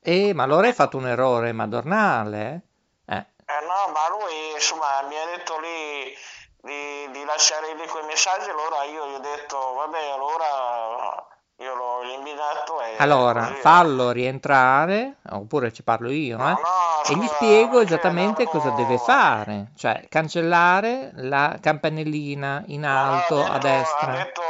Eh, 0.00 0.32
ma 0.32 0.44
allora 0.44 0.66
hai 0.68 0.72
fatto 0.72 0.96
un 0.96 1.06
errore 1.06 1.52
madornale, 1.52 2.54
Eh 2.54 2.67
no, 3.60 3.92
ma 3.92 4.08
lui 4.10 4.52
insomma 4.54 5.02
mi 5.08 5.16
ha 5.16 5.24
detto 5.36 5.58
lì 5.58 6.14
di, 6.60 7.10
di 7.12 7.24
lasciare 7.24 7.74
lì 7.74 7.86
quei 7.86 8.04
messaggi, 8.04 8.50
allora 8.50 8.82
io 8.84 9.06
gli 9.08 9.14
ho 9.14 9.18
detto 9.20 9.56
vabbè, 9.74 10.10
allora 10.10 11.26
io 11.60 11.74
l'ho 11.74 12.02
eliminato 12.02 12.80
e 12.82 12.94
Allora, 12.98 13.42
fallo 13.60 14.10
rientrare, 14.12 15.16
oppure 15.30 15.72
ci 15.72 15.82
parlo 15.82 16.08
io, 16.10 16.36
No, 16.36 16.48
eh? 16.50 16.52
no, 16.52 17.02
E 17.08 17.14
gli 17.16 17.26
spiego 17.26 17.78
perché 17.78 17.94
esattamente 17.94 18.44
dopo- 18.44 18.58
cosa 18.60 18.70
deve 18.76 18.96
fare, 18.98 19.72
cioè 19.76 20.04
cancellare 20.08 21.10
la 21.14 21.56
campanellina 21.60 22.62
in 22.66 22.82
no, 22.82 22.88
alto 22.88 23.36
detto- 23.38 23.52
a 23.52 23.58
destra. 23.58 24.12
Ha 24.12 24.16
detto, 24.16 24.42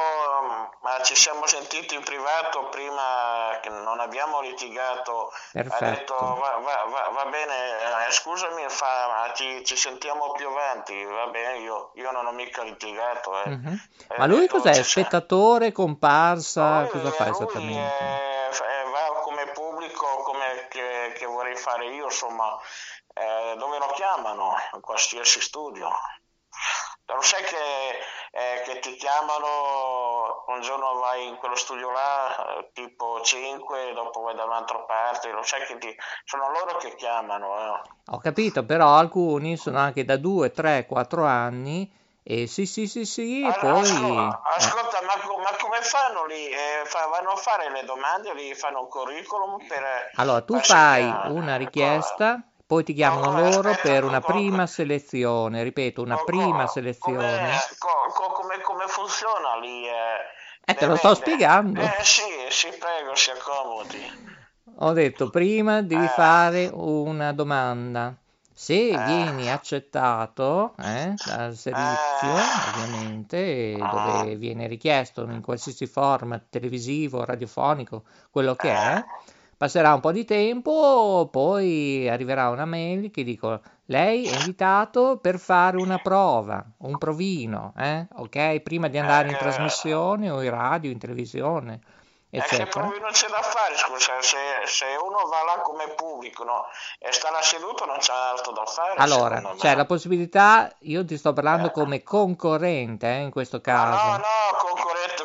ma 0.98 1.04
ci 1.04 1.14
siamo 1.14 1.46
sentiti 1.46 1.94
in 1.94 2.02
privato 2.02 2.68
prima 2.68 3.58
che 3.62 3.68
non 3.68 4.00
abbiamo 4.00 4.40
litigato. 4.40 5.28
Ha 5.28 5.60
detto, 5.62 5.68
Perfetto. 5.78 6.14
va, 6.16 6.56
va- 6.62 6.84
va- 6.88 7.08
va 7.12 7.24
bene, 7.26 8.06
eh, 8.06 8.10
scusami, 8.10 8.64
fa, 8.68 9.32
ci, 9.34 9.64
ci 9.64 9.76
sentiamo 9.76 10.32
più 10.32 10.48
avanti. 10.48 11.02
Va 11.04 11.26
bene, 11.28 11.58
io, 11.58 11.92
io 11.94 12.10
non 12.10 12.26
ho 12.26 12.32
mica 12.32 12.62
litigato. 12.62 13.42
eh. 13.44 13.48
Mhm. 13.50 13.80
Eh, 14.08 14.18
Ma 14.18 14.26
lui 14.26 14.40
detto, 14.40 14.58
cos'è? 14.60 14.82
Spettatore, 14.82 15.72
comparsa? 15.72 16.80
Lui- 16.80 16.90
Cosa 16.90 17.10
fa 17.12 17.28
esattamente? 17.28 18.04
è- 18.04 18.48
è- 18.50 18.84
va 18.90 19.20
come 19.22 19.46
pubblico, 19.48 20.22
come 20.22 20.66
che, 20.68 21.12
che 21.16 21.26
vorrei 21.26 21.56
fare 21.56 21.86
io, 21.86 22.04
insomma, 22.06 22.56
eh, 23.14 23.54
dove 23.56 23.78
lo 23.78 23.86
chiamano, 23.94 24.54
in 24.74 24.80
qualsiasi 24.80 25.40
studio. 25.40 25.90
Lo 27.10 27.22
sai 27.22 27.42
che, 27.42 27.56
eh, 28.32 28.62
che 28.64 28.80
ti 28.80 28.94
chiamano, 28.96 30.44
un 30.46 30.60
giorno 30.60 30.98
vai 30.98 31.26
in 31.26 31.36
quello 31.36 31.56
studio 31.56 31.90
là, 31.90 32.58
eh, 32.58 32.70
tipo 32.74 33.20
5, 33.22 33.92
dopo 33.94 34.20
vai 34.20 34.34
da 34.34 34.44
un'altra 34.44 34.78
parte, 34.80 35.30
lo 35.30 35.42
sai 35.42 35.64
che 35.64 35.78
ti, 35.78 35.96
sono 36.24 36.50
loro 36.50 36.76
che 36.76 36.94
chiamano. 36.96 37.58
eh. 37.58 37.80
Ho 38.10 38.18
capito, 38.18 38.64
però 38.64 38.94
alcuni 38.94 39.56
sono 39.56 39.78
anche 39.78 40.04
da 40.04 40.16
2, 40.18 40.50
3, 40.50 40.86
4 40.86 41.24
anni 41.24 41.90
e 42.22 42.46
sì, 42.46 42.66
sì, 42.66 42.86
sì, 42.86 43.06
sì, 43.06 43.42
Allora, 43.42 43.80
poi... 43.80 43.88
ascolta, 43.88 44.36
eh, 44.36 44.56
ascolta, 44.56 44.98
ma, 45.00 45.42
ma 45.42 45.56
come 45.56 45.80
fanno 45.80 46.26
lì? 46.26 46.48
Eh, 46.48 46.82
fa- 46.84 47.06
vanno 47.06 47.30
a 47.30 47.36
fare 47.36 47.70
le 47.70 47.84
domande, 47.84 48.34
lì 48.34 48.54
fanno 48.54 48.80
un 48.80 48.88
curriculum 48.88 49.66
per... 49.66 50.10
Allora, 50.16 50.42
tu 50.42 50.52
per 50.52 50.64
fai 50.66 51.04
una 51.30 51.56
richiesta, 51.56 52.42
poi 52.68 52.84
ti 52.84 52.92
chiamano 52.92 53.28
come- 53.30 53.40
loro 53.50 53.70
aspetta, 53.70 53.88
per 53.88 54.04
una 54.04 54.20
co- 54.20 54.26
co- 54.26 54.32
prima 54.34 54.66
selezione, 54.66 55.62
ripeto, 55.62 56.02
una 56.02 56.16
co- 56.16 56.24
prima 56.24 56.66
selezione. 56.66 57.16
Come, 57.18 57.58
co- 57.78 58.12
co- 58.12 58.32
come- 58.32 58.60
come 58.60 58.84
funziona 58.88 59.56
lì? 59.58 59.86
Eh, 59.86 60.70
Eh, 60.70 60.74
te 60.74 60.84
lo 60.84 60.96
sto 60.96 61.12
Eh, 61.12 61.14
spiegando. 61.14 61.80
Eh 61.80 62.04
sì, 62.04 62.22
sì, 62.50 62.68
prego, 62.78 63.14
si 63.14 63.30
accomodi. 63.30 63.98
Ho 64.80 64.92
detto 64.92 65.30
prima 65.30 65.80
devi 65.80 66.04
Eh. 66.04 66.08
fare 66.08 66.68
una 66.70 67.32
domanda. 67.32 68.14
Se 68.52 68.74
Eh. 68.74 68.98
vieni 68.98 69.50
accettato 69.50 70.74
eh, 70.78 71.14
dal 71.24 71.54
servizio, 71.56 72.36
Eh. 72.36 72.68
ovviamente, 72.68 73.76
dove 73.76 74.36
viene 74.36 74.66
richiesto 74.66 75.22
in 75.22 75.40
qualsiasi 75.40 75.86
format 75.86 76.44
televisivo, 76.50 77.24
radiofonico, 77.24 78.02
quello 78.30 78.54
che 78.56 78.68
è, 78.68 79.04
passerà 79.58 79.92
un 79.92 80.00
po' 80.00 80.12
di 80.12 80.24
tempo, 80.24 81.28
poi 81.30 82.08
arriverà 82.08 82.48
una 82.48 82.64
mail 82.64 83.10
che 83.10 83.24
dico 83.24 83.60
lei 83.86 84.26
è 84.26 84.36
invitato 84.38 85.18
per 85.18 85.38
fare 85.38 85.76
una 85.76 85.98
prova, 85.98 86.64
un 86.78 86.96
provino, 86.96 87.72
eh, 87.76 88.06
ok? 88.16 88.60
Prima 88.60 88.88
di 88.88 88.96
andare 88.98 89.28
in 89.28 89.34
Eh, 89.34 89.38
trasmissione 89.38 90.30
o 90.30 90.42
in 90.42 90.50
radio, 90.50 90.90
in 90.90 90.98
televisione, 90.98 91.80
E 92.30 92.38
che 92.40 92.44
eccetera. 92.56 92.86
poi 92.86 93.00
non 93.00 93.10
c'è 93.10 93.26
da 93.28 93.40
fare, 93.40 93.74
scusa, 93.76 94.12
se, 94.20 94.36
se 94.66 94.84
uno 95.02 95.16
va 95.30 95.42
là 95.54 95.62
come 95.62 95.88
pubblico 95.96 96.44
no, 96.44 96.66
e 96.98 97.10
sta 97.10 97.30
là 97.30 97.40
seduto 97.40 97.86
non 97.86 97.96
c'è 97.96 98.12
altro 98.12 98.52
da 98.52 98.66
fare. 98.66 98.96
Allora, 98.98 99.40
c'è 99.56 99.74
la 99.74 99.86
possibilità, 99.86 100.70
io 100.80 101.02
ti 101.06 101.16
sto 101.16 101.32
parlando 101.32 101.70
come 101.70 102.02
concorrente 102.02 103.06
eh, 103.08 103.20
in 103.22 103.30
questo 103.30 103.62
caso. 103.62 104.04
no, 104.10 104.16
no, 104.18 104.56
concorrente 104.58 105.17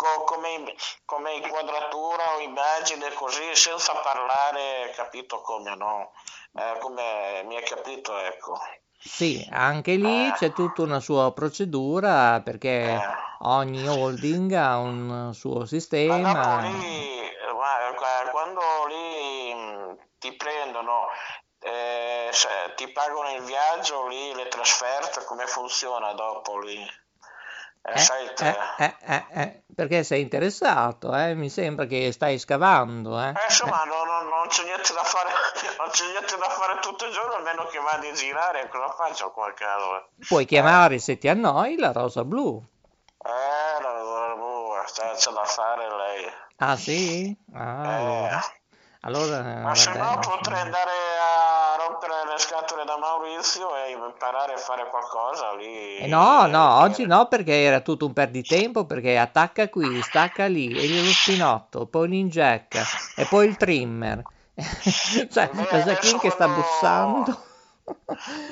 co- 0.00 0.24
come, 0.24 0.74
come 1.04 1.34
inquadratura 1.34 2.36
o 2.36 2.40
immagine, 2.40 3.12
così, 3.12 3.54
senza 3.54 3.94
parlare, 3.96 4.92
capito 4.96 5.42
come, 5.42 5.74
no? 5.76 6.12
Eh, 6.54 6.78
come 6.80 7.42
mi 7.44 7.56
hai 7.56 7.62
capito, 7.64 8.16
ecco. 8.16 8.58
Sì, 8.98 9.46
anche 9.50 9.94
lì 9.96 10.32
c'è 10.32 10.52
tutta 10.52 10.82
una 10.82 11.00
sua 11.00 11.32
procedura 11.32 12.40
perché 12.42 12.94
Eh. 12.94 13.02
ogni 13.40 13.86
holding 13.88 14.52
ha 14.52 14.78
un 14.78 15.32
suo 15.34 15.64
sistema. 15.66 16.60
lì, 16.60 17.20
eh, 17.20 17.52
ma, 17.52 17.92
qua- 17.94 18.30
quando 18.30 18.60
lì 18.88 19.54
mh, 19.54 19.98
ti 20.18 20.32
prendono, 20.34 21.06
eh, 21.60 22.30
ti 22.76 22.88
pagano 22.88 23.34
il 23.34 23.42
viaggio, 23.42 24.06
lì 24.08 24.34
le 24.34 24.48
trasferte, 24.48 25.24
come 25.24 25.46
funziona 25.46 26.12
dopo 26.14 26.58
lì? 26.58 26.86
Eh, 27.82 27.92
Eh, 27.94 27.98
sai 27.98 28.34
te. 28.34 28.48
eh, 28.78 28.84
eh, 28.84 28.94
eh, 29.00 29.24
eh, 29.42 29.62
perché 29.74 30.04
sei 30.04 30.20
interessato? 30.22 31.10
Mi 31.34 31.48
sembra 31.48 31.86
che 31.86 32.12
stai 32.12 32.38
scavando, 32.38 33.18
eh? 33.20 33.28
Eh, 33.30 33.44
insomma, 33.48 33.84
no- 33.84 34.04
no- 34.04 34.28
non 34.28 34.48
c'è 34.48 34.64
niente 34.64 34.92
da 34.92 35.02
fare, 35.02 35.30
non 35.78 35.88
c'è 35.90 36.04
niente 36.10 36.36
da 36.36 36.48
fare 36.50 36.78
tutto 36.80 37.06
il 37.06 37.12
giorno, 37.12 37.34
a 37.34 37.40
meno 37.40 37.64
che 37.66 37.78
vada 37.78 38.06
a 38.08 38.12
girare, 38.12 38.68
cosa 38.68 38.90
faccio 38.92 39.30
qua 39.30 39.48
a 39.48 39.52
caso? 39.54 39.96
eh? 39.96 40.04
Puoi 40.26 40.44
chiamare 40.44 40.98
se 40.98 41.16
ti 41.18 41.28
annoi 41.28 41.76
la 41.76 41.92
rosa 41.92 42.24
blu. 42.24 42.62
Eh, 43.22 43.82
la, 43.82 43.92
la, 43.92 44.34
boh, 44.36 44.82
c'è 44.84 45.30
da 45.32 45.44
fare 45.44 45.88
lei. 45.96 46.32
Ah 46.56 46.76
sì? 46.76 47.36
Ah, 47.54 47.94
allora. 47.96 48.40
Allora, 49.02 49.42
Ma 49.62 49.74
se 49.74 49.90
no 49.94 50.18
potrei 50.20 50.60
andare 50.60 50.90
a 50.90 51.49
rompere 51.90 52.14
le 52.30 52.38
scatole 52.38 52.84
da 52.84 52.96
Maurizio 52.96 53.76
e 53.76 53.90
imparare 53.90 54.54
a 54.54 54.56
fare 54.56 54.88
qualcosa 54.88 55.52
lì. 55.54 55.98
Eh 55.98 56.06
no, 56.06 56.46
no, 56.46 56.78
oggi 56.80 57.04
no 57.06 57.26
perché 57.26 57.62
era 57.62 57.80
tutto 57.80 58.06
un 58.06 58.12
perditempo 58.12 58.84
perché 58.84 59.18
attacca 59.18 59.68
qui, 59.68 60.00
stacca 60.02 60.46
lì, 60.46 60.72
e 60.72 61.02
lo 61.02 61.10
spinotto, 61.10 61.86
poi 61.86 62.08
l'injecca 62.08 62.84
e 63.16 63.26
poi 63.26 63.48
il 63.48 63.56
trimmer. 63.56 64.22
cioè, 65.30 65.50
adesso 65.52 65.94
chi 66.00 66.18
che 66.18 66.30
sta 66.30 66.48
bussando? 66.48 67.48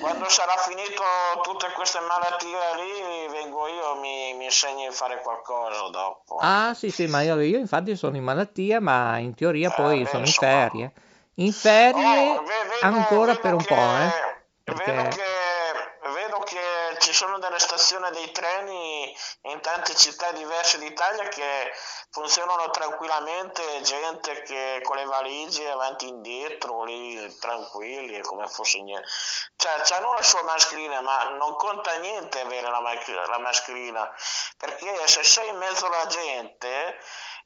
Quando 0.00 0.28
sarà 0.28 0.56
finito 0.56 1.02
tutte 1.42 1.70
queste 1.74 2.00
malattie 2.00 2.58
lì, 2.76 3.28
vengo 3.30 3.68
io 3.68 3.94
e 3.94 4.00
mi, 4.00 4.34
mi 4.36 4.44
insegni 4.44 4.86
a 4.86 4.92
fare 4.92 5.20
qualcosa 5.20 5.88
dopo. 5.90 6.38
Ah, 6.40 6.74
sì, 6.74 6.90
sì, 6.90 7.06
ma 7.06 7.22
io, 7.22 7.38
io 7.40 7.58
infatti 7.58 7.94
sono 7.94 8.16
in 8.16 8.24
malattia, 8.24 8.80
ma 8.80 9.18
in 9.18 9.34
teoria 9.34 9.70
poi 9.70 10.00
Eh, 10.00 10.02
beh, 10.02 10.08
sono 10.08 10.24
in 10.24 10.32
ferie. 10.32 10.92
In 11.38 11.52
ferie 11.52 12.30
Oh, 12.30 12.42
ve- 12.42 12.64
vedo- 12.64 12.86
ancora 12.86 13.32
vedo 13.32 13.40
per 13.40 13.52
un 13.54 13.64
che- 13.64 13.74
po', 13.74 13.96
eh? 13.96 14.36
Perché... 14.64 14.92
Vedo 14.92 15.08
che, 15.08 16.10
vedo 16.10 16.38
che 16.40 16.60
ci 16.98 17.12
sono 17.14 17.38
delle 17.38 17.58
stazioni 17.58 18.10
dei 18.10 18.30
treni 18.32 19.16
in 19.42 19.60
tante 19.60 19.94
città 19.94 20.30
diverse 20.32 20.78
d'Italia 20.78 21.26
che 21.28 21.72
funzionano 22.10 22.68
tranquillamente, 22.70 23.80
gente 23.82 24.42
che 24.42 24.80
con 24.82 24.96
le 24.96 25.04
valigie 25.04 25.70
avanti 25.70 26.04
e 26.04 26.08
indietro, 26.08 26.84
lì 26.84 27.34
tranquilli, 27.38 28.20
come 28.20 28.46
fosse 28.48 28.82
niente. 28.82 29.08
Cioè, 29.56 29.96
hanno 29.96 30.12
la 30.12 30.22
sua 30.22 30.42
mascherina, 30.42 31.00
ma 31.00 31.30
non 31.30 31.54
conta 31.56 31.96
niente 31.98 32.40
avere 32.40 32.68
la, 32.68 32.80
la 33.26 33.38
mascherina, 33.38 34.12
perché 34.58 35.06
se 35.06 35.22
sei 35.24 35.48
in 35.48 35.56
mezzo 35.56 35.86
alla 35.86 36.06
gente, 36.06 36.98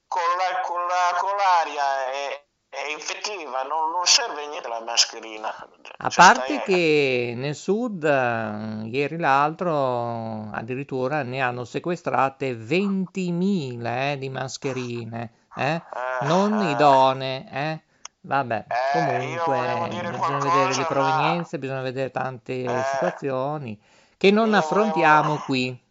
con, 0.09 0.23
la, 0.39 0.61
con, 0.63 0.87
la, 0.87 1.17
con 1.19 1.37
l'aria 1.37 2.11
e 2.11 2.47
è 2.73 2.91
infettiva, 2.91 3.65
non, 3.65 3.91
non, 3.91 4.07
serve 4.07 4.47
niente 4.47 4.67
la 4.67 4.81
mascherina. 4.81 5.55
A 5.99 6.09
cioè, 6.09 6.25
parte 6.25 6.55
stai... 6.55 6.63
che 6.63 7.35
nel 7.37 7.55
sud, 7.55 8.03
eh, 8.03 8.89
ieri 8.89 9.19
l'altro, 9.19 10.49
addirittura 10.51 11.23
ne 11.23 11.43
hanno 11.43 11.67
sequestrate 11.67 12.55
20.000 12.55 14.13
eh, 14.13 14.17
di 14.19 14.31
mascherine, 14.31 15.33
eh? 15.55 15.75
eh 15.75 15.83
non 16.23 16.63
idonee. 16.63 17.47
Eh. 17.53 17.81
Vabbè, 18.23 18.65
eh, 18.67 18.93
comunque 18.93 19.89
bisogna 20.11 20.39
vedere 20.39 20.75
le 20.75 20.85
provenienze, 20.85 21.57
ma... 21.57 21.61
bisogna 21.61 21.83
vedere 21.83 22.11
tante 22.11 22.85
situazioni 22.93 23.79
che 24.17 24.31
non 24.31 24.55
affrontiamo 24.55 25.23
volevo... 25.23 25.45
qui, 25.45 25.83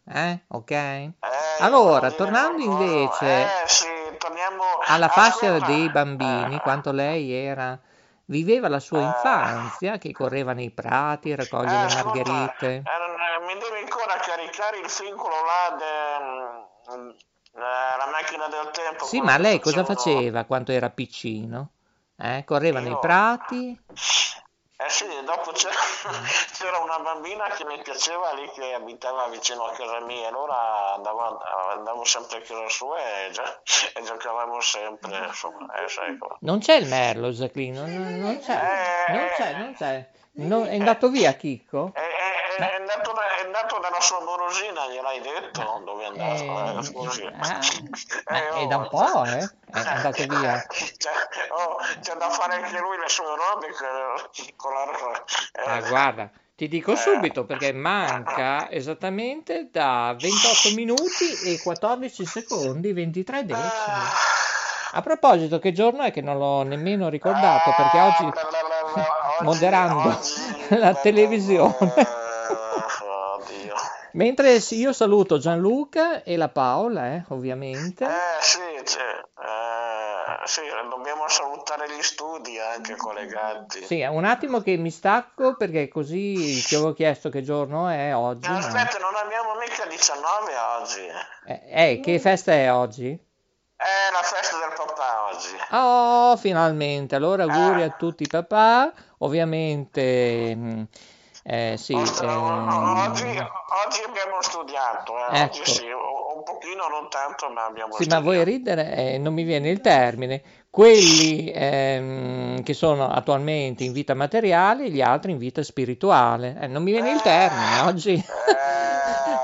ok? 0.47 1.09
allora, 1.59 2.09
tornando 2.09 2.63
invece... 2.63 3.47
Sì 3.67 3.90
alla 4.93 5.09
fascia 5.09 5.59
dei 5.59 5.89
bambini, 5.89 6.55
eh, 6.55 6.61
quanto 6.61 6.91
lei 6.91 7.31
era 7.31 7.79
viveva 8.25 8.69
la 8.69 8.79
sua 8.79 8.99
eh, 8.99 9.03
infanzia, 9.03 9.97
che 9.97 10.11
correva 10.11 10.53
nei 10.53 10.71
prati, 10.71 11.35
raccoglieva 11.35 11.85
eh, 11.85 11.87
le 11.87 12.03
margherite. 12.03 12.75
Eh, 12.75 13.45
mi 13.45 13.53
devi 13.53 13.83
ancora 13.83 14.15
caricare 14.19 14.79
il 14.79 14.89
fincolo 14.89 15.35
là 15.35 15.75
de, 15.77 16.97
mm, 16.97 17.09
eh, 17.09 18.11
macchina 18.11 18.47
del 18.47 18.71
tempo. 18.71 19.05
Sì, 19.05 19.21
ma 19.21 19.37
lei 19.37 19.59
cosa 19.59 19.83
faceva 19.83 20.45
quando 20.45 20.71
era 20.71 20.89
piccino? 20.89 21.71
Eh? 22.17 22.43
Correva 22.45 22.79
nei 22.79 22.97
prati? 22.99 23.79
Eh 24.83 24.89
sì, 24.89 25.05
dopo 25.23 25.51
c'era, 25.51 25.75
c'era, 26.57 26.79
una 26.79 26.97
bambina 26.99 27.45
che 27.49 27.65
mi 27.65 27.79
piaceva 27.83 28.33
lì 28.33 28.49
che 28.49 28.73
abitava 28.73 29.27
vicino 29.27 29.65
a 29.65 29.73
casa 29.73 29.99
mia, 29.99 30.27
allora 30.29 30.95
andavo, 30.95 31.39
andavo 31.69 32.03
sempre 32.03 32.37
a 32.37 32.41
casa 32.41 32.67
sua 32.67 32.97
e, 32.97 33.29
e 33.93 34.01
giocavamo 34.01 34.59
sempre. 34.59 35.27
Insomma, 35.27 35.71
eh, 35.75 35.87
sai, 35.87 36.17
non 36.39 36.59
c'è 36.59 36.77
il 36.77 36.87
merlo, 36.87 37.29
Jacqueline, 37.29 37.79
non, 37.79 38.19
non 38.19 38.39
c'è, 38.39 39.05
eh, 39.07 39.13
non 39.13 39.27
c'è, 39.35 39.53
non 39.55 39.73
c'è. 39.75 40.09
Non, 40.33 40.65
è 40.65 40.77
andato 40.77 41.09
via 41.09 41.33
Chicco? 41.33 41.91
Eh, 41.93 42.30
è, 42.69 42.75
andato, 42.75 43.13
è 43.13 43.45
andato 43.45 43.79
dalla 43.79 43.99
sua 43.99 44.21
morosina, 44.23 44.87
gliel'hai 44.87 45.21
detto 45.21 45.81
dove 45.83 46.03
è 46.03 46.07
andato? 46.07 46.79
Eh, 46.79 46.83
scusi. 46.83 47.23
Ah, 47.23 47.59
eh, 48.35 48.63
è 48.63 48.67
da 48.67 48.77
un 48.77 48.87
po', 48.87 49.25
eh? 49.25 49.49
È 49.71 49.87
andato 49.87 50.23
via. 50.27 50.65
C'è, 50.69 51.09
oh, 51.49 51.77
c'è 52.01 52.13
da 52.15 52.29
fare 52.29 52.55
anche 52.55 52.79
lui 52.79 52.97
le 52.97 53.07
sue 53.07 53.25
robe 53.25 53.67
con 54.55 54.73
la... 54.73 54.83
Eh. 55.53 55.69
Ah, 55.69 55.87
guarda, 55.87 56.29
ti 56.55 56.67
dico 56.67 56.95
subito 56.95 57.45
perché 57.45 57.73
manca 57.73 58.69
esattamente 58.69 59.69
da 59.71 60.15
28 60.19 60.75
minuti 60.75 61.33
e 61.45 61.59
14 61.59 62.25
secondi 62.25 62.93
23 62.93 63.45
decimi. 63.45 63.69
A 64.93 65.01
proposito, 65.01 65.57
che 65.57 65.71
giorno 65.71 66.03
è 66.03 66.11
che 66.11 66.21
non 66.21 66.37
l'ho 66.37 66.63
nemmeno 66.63 67.07
ricordato 67.07 67.73
perché 67.75 67.99
oggi 67.99 68.29
moderando 69.41 70.19
la 70.69 70.93
televisione 70.95 72.10
Mentre 74.13 74.61
io 74.69 74.93
saluto 74.93 75.37
Gianluca 75.37 76.23
e 76.23 76.35
la 76.35 76.49
Paola, 76.49 77.13
eh, 77.13 77.23
ovviamente. 77.29 78.05
Eh 78.05 78.41
sì, 78.41 78.59
eh, 78.59 80.45
sì, 80.45 80.61
dobbiamo 80.89 81.27
salutare 81.27 81.87
gli 81.89 82.01
studi 82.01 82.59
anche 82.59 82.95
collegati. 82.95 83.85
Sì, 83.85 84.01
un 84.01 84.25
attimo 84.25 84.61
che 84.61 84.75
mi 84.77 84.91
stacco 84.91 85.55
perché 85.55 85.87
così 85.87 86.61
ti 86.65 86.75
avevo 86.75 86.93
chiesto 86.93 87.29
che 87.29 87.41
giorno 87.41 87.87
è 87.87 88.15
oggi. 88.15 88.49
No, 88.49 88.57
aspetta, 88.57 88.97
non 88.99 89.15
abbiamo 89.15 89.55
mica 89.59 89.85
19 89.85 90.51
oggi. 90.79 91.07
Eh, 91.45 91.91
eh, 91.91 91.99
che 91.99 92.19
festa 92.19 92.51
è 92.51 92.71
oggi? 92.71 93.29
È 93.75 94.11
la 94.11 94.21
festa 94.21 94.57
del 94.57 94.73
papà 94.75 95.25
oggi. 95.31 95.55
Oh, 95.71 96.37
finalmente. 96.37 97.15
Allora 97.15 97.43
auguri 97.43 97.81
eh. 97.81 97.85
a 97.85 97.89
tutti 97.91 98.27
papà. 98.27 98.91
Ovviamente... 99.19 100.55
Mh, 100.55 100.69
mm, 100.69 100.83
eh, 101.43 101.75
sì, 101.77 101.93
Ostro, 101.93 102.27
ehm... 102.27 102.67
oggi, 102.69 103.23
oggi, 103.23 104.01
abbiamo 104.05 104.41
studiato, 104.41 105.13
eh. 105.17 105.39
ecco. 105.39 105.57
oggi 105.59 105.71
sì, 105.71 105.85
un 105.85 106.43
pochino, 106.43 106.87
non 106.87 107.09
tanto, 107.09 107.49
ma 107.49 107.65
abbiamo 107.65 107.93
sì, 107.93 108.03
studiato. 108.03 108.23
ma 108.23 108.31
vuoi 108.31 108.43
ridere? 108.43 108.95
Eh, 108.95 109.17
non 109.17 109.33
mi 109.33 109.43
viene 109.43 109.69
il 109.69 109.81
termine. 109.81 110.41
Quelli 110.69 111.51
ehm, 111.53 112.63
che 112.63 112.73
sono 112.73 113.09
attualmente 113.09 113.83
in 113.83 113.91
vita 113.91 114.13
materiale, 114.13 114.89
gli 114.89 115.01
altri 115.01 115.31
in 115.31 115.37
vita 115.37 115.63
spirituale. 115.63 116.57
Eh, 116.61 116.67
non 116.67 116.83
mi 116.83 116.91
viene 116.91 117.11
il 117.11 117.21
termine, 117.21 117.77
eh, 117.77 117.81
oggi... 117.81 118.13
Eh. 118.13 118.23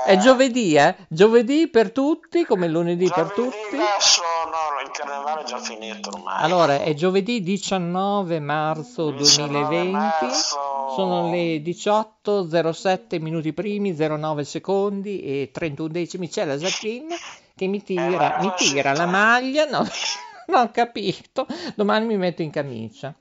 È 0.08 0.16
giovedì, 0.16 0.74
eh? 0.74 0.96
Giovedì 1.06 1.68
per 1.68 1.92
tutti, 1.92 2.46
come 2.46 2.66
lunedì 2.66 3.04
giovedì 3.04 3.26
per 3.26 3.34
tutti. 3.34 3.76
Adesso 3.76 4.22
no, 4.22 4.80
il 4.82 4.90
carnevale 4.90 5.42
è 5.42 5.44
già 5.44 5.58
finito 5.58 6.08
ormai. 6.08 6.42
Allora, 6.42 6.80
è 6.80 6.94
giovedì 6.94 7.42
19 7.42 8.40
marzo 8.40 9.10
19 9.10 9.52
2020. 9.52 9.90
Marzo 9.90 10.67
sono 10.94 11.30
le 11.30 11.56
18.07 11.58 13.20
minuti 13.20 13.52
primi, 13.52 13.94
09 13.96 14.44
secondi 14.44 15.20
e 15.22 15.50
31 15.52 15.88
decimi. 15.88 16.28
C'è 16.28 16.44
la 16.44 16.56
Jacqueline 16.56 17.14
che 17.54 17.66
mi 17.66 17.82
tira, 17.82 18.38
mi 18.40 18.52
tira 18.56 18.92
la 18.92 19.06
maglia. 19.06 19.64
No, 19.66 19.84
non 20.48 20.62
ho 20.62 20.70
capito. 20.70 21.46
Domani 21.74 22.06
mi 22.06 22.16
metto 22.16 22.42
in 22.42 22.50
camicia. 22.50 23.14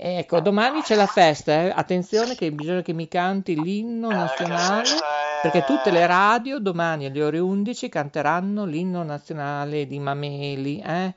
Ecco, 0.00 0.38
domani 0.38 0.80
c'è 0.82 0.94
la 0.94 1.06
festa, 1.06 1.52
eh. 1.52 1.72
attenzione 1.74 2.36
che 2.36 2.52
bisogna 2.52 2.82
che 2.82 2.92
mi 2.92 3.08
canti 3.08 3.60
l'inno 3.60 4.08
nazionale, 4.10 4.88
perché 5.42 5.64
tutte 5.64 5.90
le 5.90 6.06
radio 6.06 6.60
domani 6.60 7.06
alle 7.06 7.24
ore 7.24 7.40
11 7.40 7.88
canteranno 7.88 8.64
l'inno 8.64 9.02
nazionale 9.02 9.88
di 9.88 9.98
Mameli, 9.98 10.78
eh? 10.78 11.14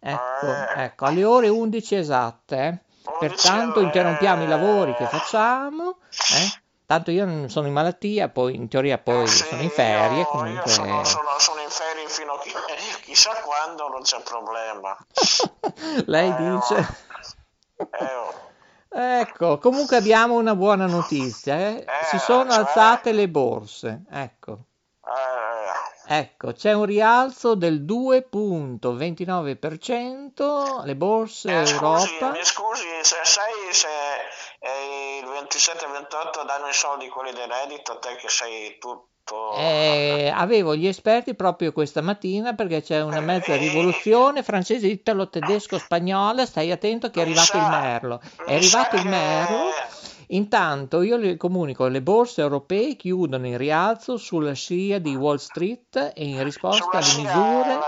Ecco, 0.00 0.46
ecco, 0.74 1.04
alle 1.04 1.24
ore 1.24 1.48
11 1.48 1.94
esatte, 1.94 2.56
eh? 2.56 2.78
Pertanto 3.18 3.80
interrompiamo 3.80 4.44
i 4.44 4.48
lavori 4.48 4.94
che 4.94 5.06
facciamo, 5.06 5.98
eh? 6.10 6.60
tanto 6.86 7.10
io 7.10 7.48
sono 7.48 7.66
in 7.66 7.72
malattia, 7.72 8.28
poi 8.28 8.54
in 8.54 8.68
teoria 8.68 8.98
poi 8.98 9.26
sì, 9.26 9.44
sono 9.44 9.62
in 9.62 9.70
ferie. 9.70 10.18
Io, 10.18 10.24
comunque... 10.26 10.60
io 10.60 10.66
sono, 10.66 11.04
sono, 11.04 11.28
sono, 11.38 11.60
in 11.60 11.70
ferie 11.70 12.08
fino 12.08 12.32
a 12.32 12.38
chi, 12.40 12.52
chissà 13.02 13.32
quando, 13.42 13.88
non 13.88 14.02
c'è 14.02 14.20
problema. 14.22 14.96
Lei 16.06 16.30
eh, 16.30 16.34
dice... 16.36 17.10
Eh, 17.82 18.14
oh. 18.14 18.50
Ecco, 18.94 19.58
comunque 19.58 19.96
abbiamo 19.96 20.36
una 20.36 20.54
buona 20.54 20.86
notizia, 20.86 21.56
eh? 21.56 21.84
si 22.08 22.18
sono 22.18 22.52
cioè... 22.52 22.60
alzate 22.60 23.10
le 23.10 23.28
borse, 23.28 24.04
ecco. 24.08 24.66
Ecco, 26.14 26.52
c'è 26.52 26.74
un 26.74 26.84
rialzo 26.84 27.54
del 27.54 27.86
2.29%, 27.86 30.84
le 30.84 30.94
borse 30.94 31.48
eh, 31.48 31.66
Europa. 31.70 32.00
Scusi, 32.00 32.30
mi 32.32 32.44
scusi, 32.44 32.84
se 33.00 33.16
sai 33.22 33.50
se 33.70 33.88
eh, 34.58 35.20
il 35.22 35.24
27-28 35.24 36.44
danno 36.44 36.68
i 36.68 36.74
soldi 36.74 37.08
quelli 37.08 37.32
del 37.32 37.48
reddito, 37.48 37.98
te 37.98 38.16
che 38.16 38.28
sei 38.28 38.76
tutto... 38.78 39.54
Eh, 39.56 40.30
avevo 40.34 40.76
gli 40.76 40.86
esperti 40.86 41.34
proprio 41.34 41.72
questa 41.72 42.02
mattina 42.02 42.52
perché 42.52 42.82
c'è 42.82 43.00
una 43.00 43.20
mezza 43.20 43.56
rivoluzione 43.56 44.42
francese, 44.42 44.88
italo, 44.88 45.30
tedesco, 45.30 45.78
spagnola, 45.78 46.44
stai 46.44 46.70
attento 46.70 47.08
che 47.08 47.20
è 47.20 47.22
arrivato 47.22 47.56
il 47.56 47.68
merlo. 47.70 48.20
È 48.44 48.54
arrivato 48.54 48.96
il 48.96 49.06
merlo 49.06 49.70
Intanto 50.32 51.02
io 51.02 51.18
le 51.18 51.36
comunico 51.36 51.86
le 51.88 52.00
borse 52.00 52.40
europee 52.40 52.96
chiudono 52.96 53.46
in 53.46 53.58
rialzo 53.58 54.16
sulla 54.16 54.54
scia 54.54 54.98
di 54.98 55.14
Wall 55.14 55.36
Street 55.36 56.12
e 56.14 56.24
in 56.24 56.42
risposta 56.42 56.88
alle 56.90 57.14
misure, 57.16 57.78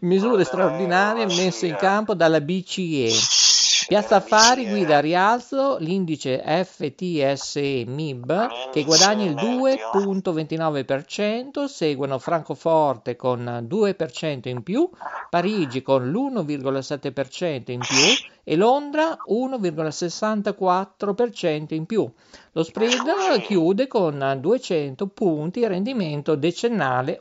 misure 0.00 0.44
straordinarie 0.44 1.26
messe 1.26 1.66
in 1.66 1.76
campo 1.76 2.14
dalla 2.14 2.40
BCE. 2.40 3.45
Piazza 3.88 4.16
Affari 4.16 4.66
guida 4.66 4.96
a 4.96 5.00
rialzo 5.00 5.76
l'indice 5.78 6.42
FTSE 6.42 7.84
MIB 7.86 8.72
che 8.72 8.82
guadagna 8.82 9.22
il 9.22 9.36
2.29%, 9.36 11.66
seguono 11.66 12.18
Francoforte 12.18 13.14
con 13.14 13.64
2% 13.68 14.48
in 14.48 14.64
più, 14.64 14.90
Parigi 15.30 15.82
con 15.82 16.10
l'1,7% 16.10 17.70
in 17.70 17.78
più 17.78 17.94
e 18.42 18.56
Londra 18.56 19.16
1,64% 19.28 21.72
in 21.72 21.86
più. 21.86 22.10
Lo 22.52 22.64
spread 22.64 23.40
chiude 23.42 23.86
con 23.86 24.36
200 24.40 25.06
punti, 25.06 25.64
rendimento 25.64 26.34
decennale 26.34 27.18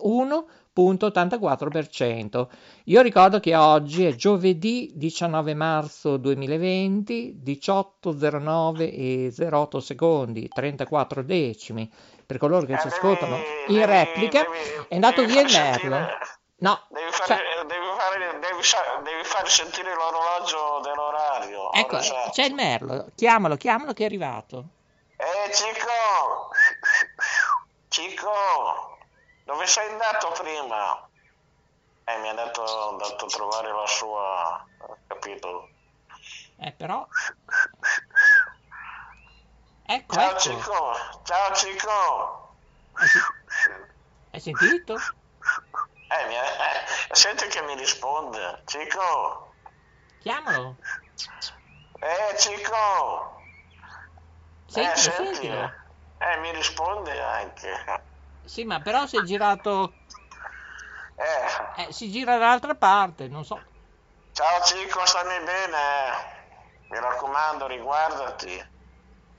1,84%. 0.75 2.47
Io 2.85 3.01
ricordo 3.01 3.39
che 3.39 3.55
oggi 3.55 4.05
è 4.05 4.13
giovedì 4.13 4.91
19 4.93 5.53
marzo 5.53 6.17
2020, 6.17 7.41
18,09 7.43 8.79
e 8.81 9.33
08 9.38 9.79
secondi, 9.79 10.47
34 10.47 11.23
decimi. 11.23 11.89
Per 12.25 12.38
coloro 12.38 12.65
che 12.65 12.77
ci 12.79 12.88
ascoltano 12.88 13.38
in 13.67 13.85
replica, 13.85 14.45
è 14.88 14.95
andato 14.95 15.25
via 15.25 15.41
il 15.41 15.51
merlo. 15.51 16.07
No, 16.57 16.81
Devi 16.88 17.11
fare, 17.11 17.35
cioè, 17.35 17.65
devi, 17.65 17.85
fare, 17.97 18.39
devi, 18.39 18.61
devi 19.03 19.23
fare 19.23 19.49
sentire 19.49 19.93
l'orologio 19.93 20.79
dell'orario. 20.81 21.71
ecco, 21.73 21.97
esatto. 21.97 22.31
c'è 22.31 22.45
il 22.45 22.53
merlo. 22.53 23.07
Chiamalo, 23.13 23.55
chiamalo 23.57 23.93
che 23.93 24.03
è 24.03 24.05
arrivato. 24.05 24.65
Eh, 25.17 25.53
Cico! 25.53 26.49
Cico! 27.89 28.94
Dove 29.45 29.67
sei 29.67 29.91
andato 29.91 30.31
prima? 30.31 31.08
Eh, 32.03 32.17
mi 32.17 32.29
ha 32.29 32.34
dato, 32.34 32.95
dato 32.97 33.25
a 33.25 33.27
trovare 33.27 33.71
la 33.71 33.86
sua... 33.86 34.67
capito? 35.05 35.69
Eh, 36.58 36.71
però... 36.73 37.08
Ecco, 39.84 40.15
Ciao 40.15 40.29
ecco. 40.31 40.39
Cico! 40.39 40.93
Ciao 41.23 41.53
Cico! 41.53 42.58
Hai, 42.93 43.08
sen- 43.08 43.95
hai 44.31 44.39
sentito? 44.39 44.95
Eh, 44.95 46.25
mi 46.25 46.36
eh, 46.36 47.15
senti 47.15 47.47
che 47.47 47.62
mi 47.62 47.75
risponde. 47.75 48.63
Cico! 48.65 49.58
Chiamalo. 50.17 50.77
Eh, 51.99 52.38
Cico! 52.39 53.51
Sentilo, 54.65 54.91
eh, 54.91 54.95
senti. 54.95 55.47
Eh, 55.47 56.38
mi 56.38 56.51
risponde 56.51 57.21
anche. 57.21 58.14
Sì, 58.45 58.63
ma 58.63 58.79
però 58.79 59.05
si 59.05 59.17
è 59.17 59.21
girato... 59.23 59.93
Eh, 61.17 61.84
Eh, 61.88 61.93
si 61.93 62.12
gira 62.12 62.38
dall'altra 62.38 62.75
parte, 62.75 63.27
non 63.27 63.43
so. 63.45 63.62
ciao 64.34 64.62
Cico, 64.63 65.05
stammi 65.05 65.38
bene. 65.43 66.34
Mi 66.89 66.99
raccomando, 66.99 67.67
riguardati. 67.67 68.63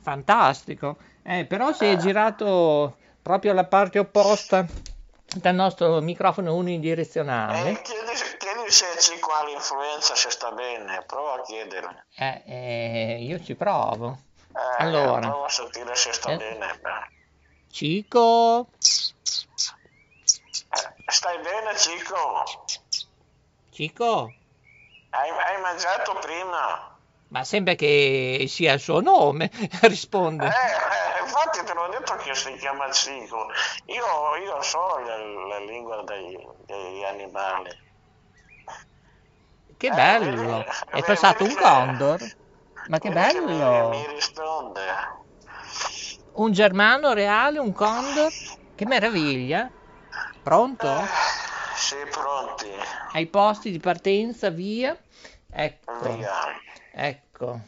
Fantastico. 0.02 0.96
Eh, 1.22 1.44
però 1.46 1.72
si 1.72 1.84
è 1.86 1.96
girato 1.96 2.96
proprio 3.22 3.50
alla 3.52 3.64
parte 3.66 3.98
opposta 3.98 4.64
dal 5.36 5.54
nostro 5.54 6.00
microfono 6.00 6.54
unidirezionale. 6.54 7.70
Eh, 7.70 7.82
chiedi, 7.82 8.12
chiedi 8.38 8.70
se 8.70 8.86
Cico 8.98 9.32
ha 9.32 9.44
l'influenza, 9.44 10.14
se 10.14 10.30
sta 10.30 10.50
bene. 10.52 11.02
Prova 11.06 11.34
a 11.34 11.42
chiedere. 11.42 12.06
Eh, 12.16 12.42
eh, 12.46 13.16
io 13.22 13.42
ci 13.42 13.54
provo. 13.54 14.18
Eh, 14.54 14.82
Allora. 14.82 15.28
Prova 15.28 15.46
a 15.46 15.50
sentire 15.50 15.94
se 15.94 16.12
sta 16.12 16.32
Eh. 16.32 16.36
bene. 16.36 16.78
beh. 16.80 17.14
Cico, 17.76 18.70
Eh, 20.76 21.12
stai 21.12 21.38
bene, 21.42 21.76
Cico? 21.76 22.44
Cico, 23.70 24.34
Hai, 25.18 25.30
hai 25.46 25.56
mangiato 25.62 26.12
prima? 26.26 26.62
ma 27.28 27.44
sembra 27.44 27.74
che 27.74 28.46
sia 28.48 28.72
il 28.72 28.80
suo 28.80 29.00
nome, 29.00 29.50
risponde. 29.82 30.46
Eh, 30.46 30.48
eh, 30.48 31.22
infatti 31.24 31.64
te 31.64 31.72
l'ho 31.74 31.88
detto 31.88 32.14
che 32.16 32.34
si 32.34 32.54
chiama 32.56 32.90
Cico. 32.92 33.48
Io, 33.86 34.36
io 34.44 34.60
so 34.62 34.98
la, 34.98 35.58
lingua 35.60 36.02
dei, 36.04 36.36
degli 36.66 37.04
animali. 37.04 37.70
Che 39.76 39.90
Eh, 39.90 39.92
bello, 39.92 40.64
vedi- 40.64 40.64
è 40.90 41.02
vedi 41.02 41.04
passato 41.04 41.44
un 41.44 41.54
che- 41.54 41.54
condor. 41.54 42.20
Ma 42.84 42.98
che 42.98 43.10
vedi 43.10 43.40
mi- 43.40 43.82
bello, 43.82 43.82
Mi, 43.88 44.06
risponde. 44.14 44.84
Un 46.36 46.52
germano 46.52 47.12
reale, 47.12 47.58
un 47.58 47.72
condor, 47.72 48.30
che 48.74 48.86
meraviglia. 48.86 49.70
Pronto? 50.42 50.86
Eh, 50.86 51.06
sì, 51.76 51.96
pronti. 52.10 52.70
Ai 53.12 53.26
posti 53.26 53.70
di 53.70 53.78
partenza, 53.78 54.50
via. 54.50 54.96
Ecco, 55.50 56.14
Via. 56.14 56.60
ecco, 56.92 57.60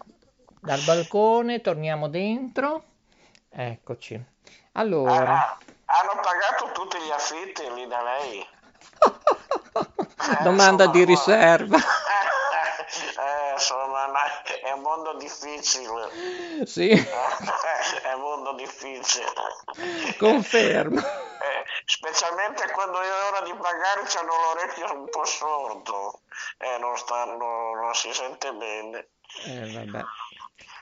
dal 0.61 0.81
balcone 0.83 1.61
torniamo 1.61 2.09
dentro. 2.09 2.85
Eccoci. 3.49 4.23
Allora, 4.73 5.35
Ah, 5.35 5.59
hanno 5.87 6.21
pagato 6.21 6.71
tutti 6.73 6.99
gli 6.99 7.11
affitti 7.11 7.63
lì 7.75 7.87
da 7.87 8.03
lei? 8.03 8.47
Eh, 10.21 10.43
domanda 10.43 10.89
di 10.89 11.05
riserva. 11.05 11.79
Eh, 14.63 14.69
è 14.69 14.73
un 14.73 14.81
mondo 14.81 15.17
difficile. 15.17 16.67
Sì, 16.67 16.89
è 16.91 18.13
un 18.15 18.21
mondo 18.21 18.53
difficile. 18.55 19.33
confermo. 20.19 20.99
Eh, 21.01 21.65
specialmente 21.85 22.71
quando 22.73 23.01
è 23.01 23.09
ora 23.31 23.45
di 23.45 23.55
pagare 23.55 24.03
c'hanno 24.07 24.33
l'orecchio 24.33 24.93
un 24.99 25.09
po' 25.09 25.25
sordo 25.25 26.21
e 26.59 26.79
non, 26.79 26.97
stanno, 26.97 27.75
non 27.75 27.95
si 27.95 28.13
sente 28.13 28.53
bene. 28.53 29.09
Eh, 29.47 29.73
vabbè. 29.73 30.05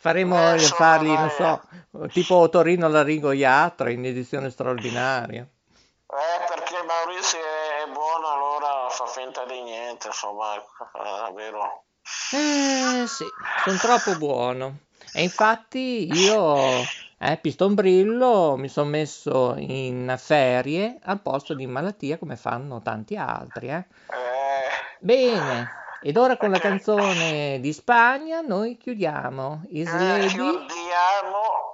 Faremo 0.00 0.36
Eh, 0.36 0.56
gli 0.56 0.62
insomma, 0.62 0.92
affari, 0.92 1.08
non 1.08 1.30
so, 1.30 2.08
tipo 2.08 2.48
Torino 2.48 2.88
Larigo 2.88 3.32
Iatra 3.32 3.90
in 3.90 4.04
edizione 4.04 4.50
straordinaria. 4.50 5.42
Eh, 5.42 6.44
perché 6.48 6.80
Maurizio 6.84 7.40
è 7.40 7.88
buono, 7.90 8.28
allora 8.28 8.88
fa 8.88 9.06
finta 9.06 9.44
di 9.44 9.60
niente, 9.62 10.06
insomma, 10.06 10.54
è 10.54 11.32
vero. 11.32 11.85
Eh 12.32 13.06
sì, 13.06 13.24
sono 13.64 13.78
troppo 13.78 14.16
buono. 14.18 14.78
E 15.12 15.22
infatti 15.22 16.08
io, 16.12 16.82
eh, 17.18 17.36
Pistonbrillo, 17.36 18.56
mi 18.56 18.68
sono 18.68 18.90
messo 18.90 19.54
in 19.56 20.14
ferie 20.18 20.98
al 21.04 21.20
posto 21.20 21.54
di 21.54 21.66
malattia 21.66 22.18
come 22.18 22.36
fanno 22.36 22.80
tanti 22.82 23.16
altri. 23.16 23.68
Eh. 23.68 23.76
Eh, 23.76 23.84
Bene, 25.00 25.70
ed 26.02 26.16
ora 26.16 26.36
con 26.36 26.50
la 26.50 26.58
canzone 26.58 27.58
di 27.60 27.72
Spagna 27.72 28.40
noi 28.40 28.76
chiudiamo. 28.76 29.62
eh, 29.64 29.78
Isledi, 29.80 30.28
chiudiamo. 30.28 31.65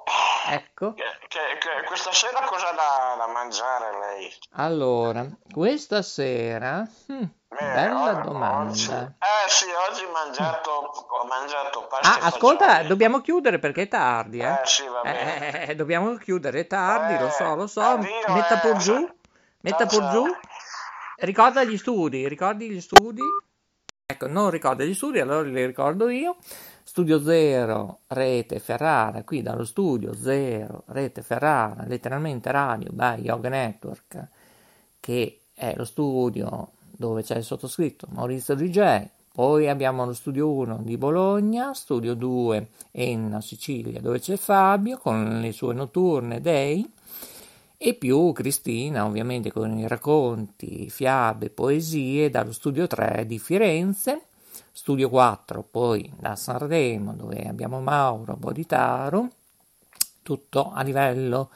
Ecco. 0.49 0.95
Che, 0.95 1.05
che- 1.29 1.59
che 1.59 1.85
questa 1.87 2.13
sera 2.13 2.41
cosa 2.47 2.71
da, 2.73 3.15
da 3.19 3.27
mangiare 3.33 3.99
lei? 3.99 4.33
Allora, 4.53 5.27
questa 5.53 6.03
sera, 6.03 6.87
hmm, 7.11 7.23
Eh, 7.23 7.73
bella 7.73 8.13
oggi- 8.13 8.23
domanda. 8.23 9.15
Eh 9.19 9.49
sì, 9.49 9.67
oggi 9.91 10.05
ho 10.05 10.11
mangiato, 10.11 10.71
ho 10.71 11.25
mangiato 11.27 11.87
pasta 11.87 12.19
Ah, 12.21 12.27
ascolta, 12.27 12.67
fagioli. 12.67 12.89
dobbiamo 12.89 13.21
chiudere 13.21 13.59
perché 13.59 13.83
è 13.83 13.89
tardi, 13.89 14.41
eh. 14.41 14.53
Eh 14.53 14.61
sì, 14.65 14.87
va 14.87 15.03
bene. 15.03 15.69
Eh, 15.69 15.75
dobbiamo 15.75 16.15
chiudere, 16.17 16.61
è 16.61 16.67
tardi, 16.67 17.19
lo 17.19 17.29
so, 17.31 17.55
lo 17.55 17.67
so. 17.67 17.81
addio, 17.81 18.09
Metta 18.29 18.57
eh, 18.57 18.61
pur 18.61 18.77
giù, 18.79 18.95
ciao, 19.05 19.15
metta 19.61 19.87
pur 19.87 20.09
giù. 20.09 20.25
Ricorda 21.17 21.63
gli 21.63 21.77
studi, 21.79 22.27
ricordi 22.27 22.69
gli 22.71 22.81
studi? 22.81 23.23
Ecco, 24.07 24.27
non 24.27 24.51
ricorda 24.51 24.83
gli 24.85 24.95
studi, 24.95 25.21
allora 25.21 25.43
li 25.49 25.65
ricordo 25.67 26.09
io. 26.09 26.37
Studio 26.85 27.23
Zero, 27.23 28.01
Rete 28.09 28.59
Ferrara, 28.59 29.23
qui 29.23 29.40
dallo 29.40 29.64
studio 29.64 30.14
Zero, 30.14 30.83
Rete 30.87 31.23
Ferrara, 31.23 31.85
letteralmente 31.87 32.51
radio 32.51 32.90
by 32.92 33.21
Yoga 33.21 33.49
Network, 33.49 34.29
che 35.01 35.38
è 35.55 35.75
lo 35.77 35.85
studio 35.85 36.71
dove 36.90 37.23
c'è 37.23 37.37
il 37.37 37.45
sottoscritto 37.45 38.07
Maurizio 38.11 38.55
DJ. 38.55 39.07
Poi 39.33 39.68
abbiamo 39.68 40.05
lo 40.05 40.12
studio 40.12 40.51
1 40.51 40.81
di 40.83 40.99
Bologna, 40.99 41.73
studio 41.73 42.14
2 42.14 42.68
in 42.92 43.38
Sicilia 43.40 44.01
dove 44.01 44.21
c'è 44.21 44.37
Fabio 44.37 44.99
con 44.99 45.40
le 45.40 45.53
sue 45.53 45.73
notturne 45.73 46.42
Day 46.42 46.87
e 47.79 47.95
più 47.95 48.33
Cristina 48.33 49.07
ovviamente 49.07 49.51
con 49.51 49.79
i 49.79 49.88
racconti, 49.88 50.90
fiabe, 50.90 51.49
poesie 51.49 52.29
dallo 52.29 52.53
studio 52.53 52.87
3 52.87 53.25
di 53.27 53.38
Firenze, 53.38 54.27
studio 54.73 55.09
4 55.09 55.62
poi 55.62 56.12
da 56.19 56.37
Sanremo 56.37 57.15
dove 57.15 57.47
abbiamo 57.47 57.81
Mauro 57.81 58.37
Boditaro, 58.37 59.31
tutto 60.23 60.73
a 60.73 60.83
livello 60.83 61.51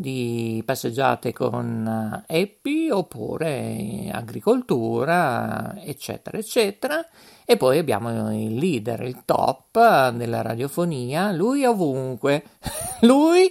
di 0.00 0.62
passeggiate 0.64 1.32
con 1.32 2.24
eh, 2.26 2.40
Eppi 2.40 2.88
oppure 2.90 4.08
agricoltura, 4.10 5.74
eccetera, 5.82 6.38
eccetera. 6.38 7.06
E 7.44 7.56
poi 7.56 7.78
abbiamo 7.78 8.32
il 8.34 8.54
leader, 8.54 9.02
il 9.02 9.22
top 9.24 10.10
della 10.10 10.40
radiofonia, 10.40 11.32
lui 11.32 11.64
ovunque. 11.64 12.44
Lui 13.02 13.50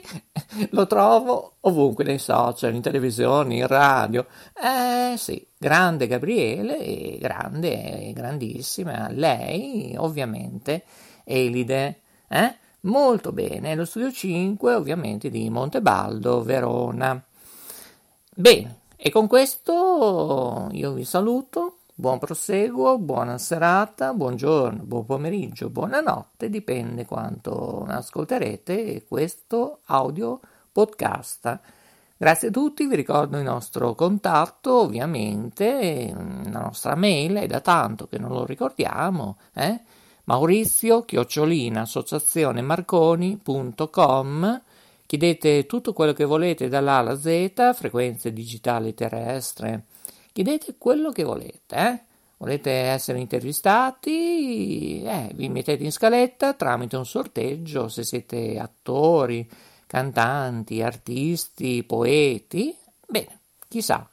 lo 0.69 0.85
trovo 0.85 1.55
ovunque 1.61 2.03
nei 2.03 2.19
social, 2.19 2.75
in 2.75 2.81
televisione, 2.81 3.55
in 3.55 3.65
radio. 3.65 4.27
Eh 4.53 5.17
sì, 5.17 5.43
grande 5.57 6.05
Gabriele 6.05 7.17
grande, 7.17 8.11
grandissima 8.13 9.09
lei, 9.09 9.95
ovviamente, 9.97 10.83
Elide, 11.23 12.01
eh? 12.27 12.55
Molto 12.81 13.31
bene, 13.31 13.75
lo 13.75 13.85
studio 13.85 14.11
5 14.11 14.73
ovviamente 14.73 15.29
di 15.29 15.49
Montebaldo, 15.49 16.43
Verona. 16.43 17.21
Bene, 18.33 18.79
e 18.95 19.09
con 19.09 19.27
questo 19.27 20.69
io 20.71 20.93
vi 20.93 21.03
saluto, 21.03 21.79
Buon 21.99 22.17
proseguo, 22.17 22.97
buona 22.97 23.37
serata, 23.37 24.13
buongiorno, 24.13 24.83
buon 24.83 25.05
pomeriggio, 25.05 25.69
buonanotte, 25.69 26.49
dipende 26.49 27.05
quanto 27.05 27.83
ascolterete 27.85 29.05
questo 29.05 29.79
audio 29.87 30.39
podcast. 30.71 31.59
Grazie 32.15 32.47
a 32.47 32.51
tutti, 32.51 32.87
vi 32.87 32.95
ricordo 32.95 33.35
il 33.37 33.43
nostro 33.43 33.95
contatto, 33.95 34.79
ovviamente, 34.83 36.09
la 36.13 36.61
nostra 36.61 36.95
mail, 36.95 37.35
è 37.35 37.47
da 37.47 37.59
tanto 37.59 38.07
che 38.07 38.17
non 38.17 38.31
lo 38.31 38.45
ricordiamo, 38.45 39.35
eh? 39.53 39.81
Maurizio 40.29 41.05
chiocciolina 41.05 41.81
associazione 41.81 42.61
marconi.com 42.61 44.61
chiedete 45.07 45.65
tutto 45.65 45.91
quello 45.91 46.13
che 46.13 46.23
volete 46.23 46.69
dall'A 46.69 46.97
alla 46.97 47.19
Z, 47.19 47.73
frequenze 47.73 48.31
digitali 48.31 48.93
terrestre 48.93 49.85
chiedete 50.31 50.75
quello 50.77 51.11
che 51.11 51.23
volete, 51.23 51.75
eh? 51.75 52.01
Volete 52.37 52.69
essere 52.69 53.17
intervistati? 53.17 55.01
Eh, 55.01 55.31
vi 55.33 55.49
mettete 55.49 55.83
in 55.83 55.91
scaletta 55.91 56.53
tramite 56.53 56.95
un 56.95 57.07
sorteggio 57.07 57.87
se 57.87 58.03
siete 58.03 58.59
attori, 58.59 59.49
cantanti, 59.87 60.83
artisti, 60.83 61.83
poeti. 61.83 62.77
Bene, 63.07 63.39
chissà. 63.67 64.07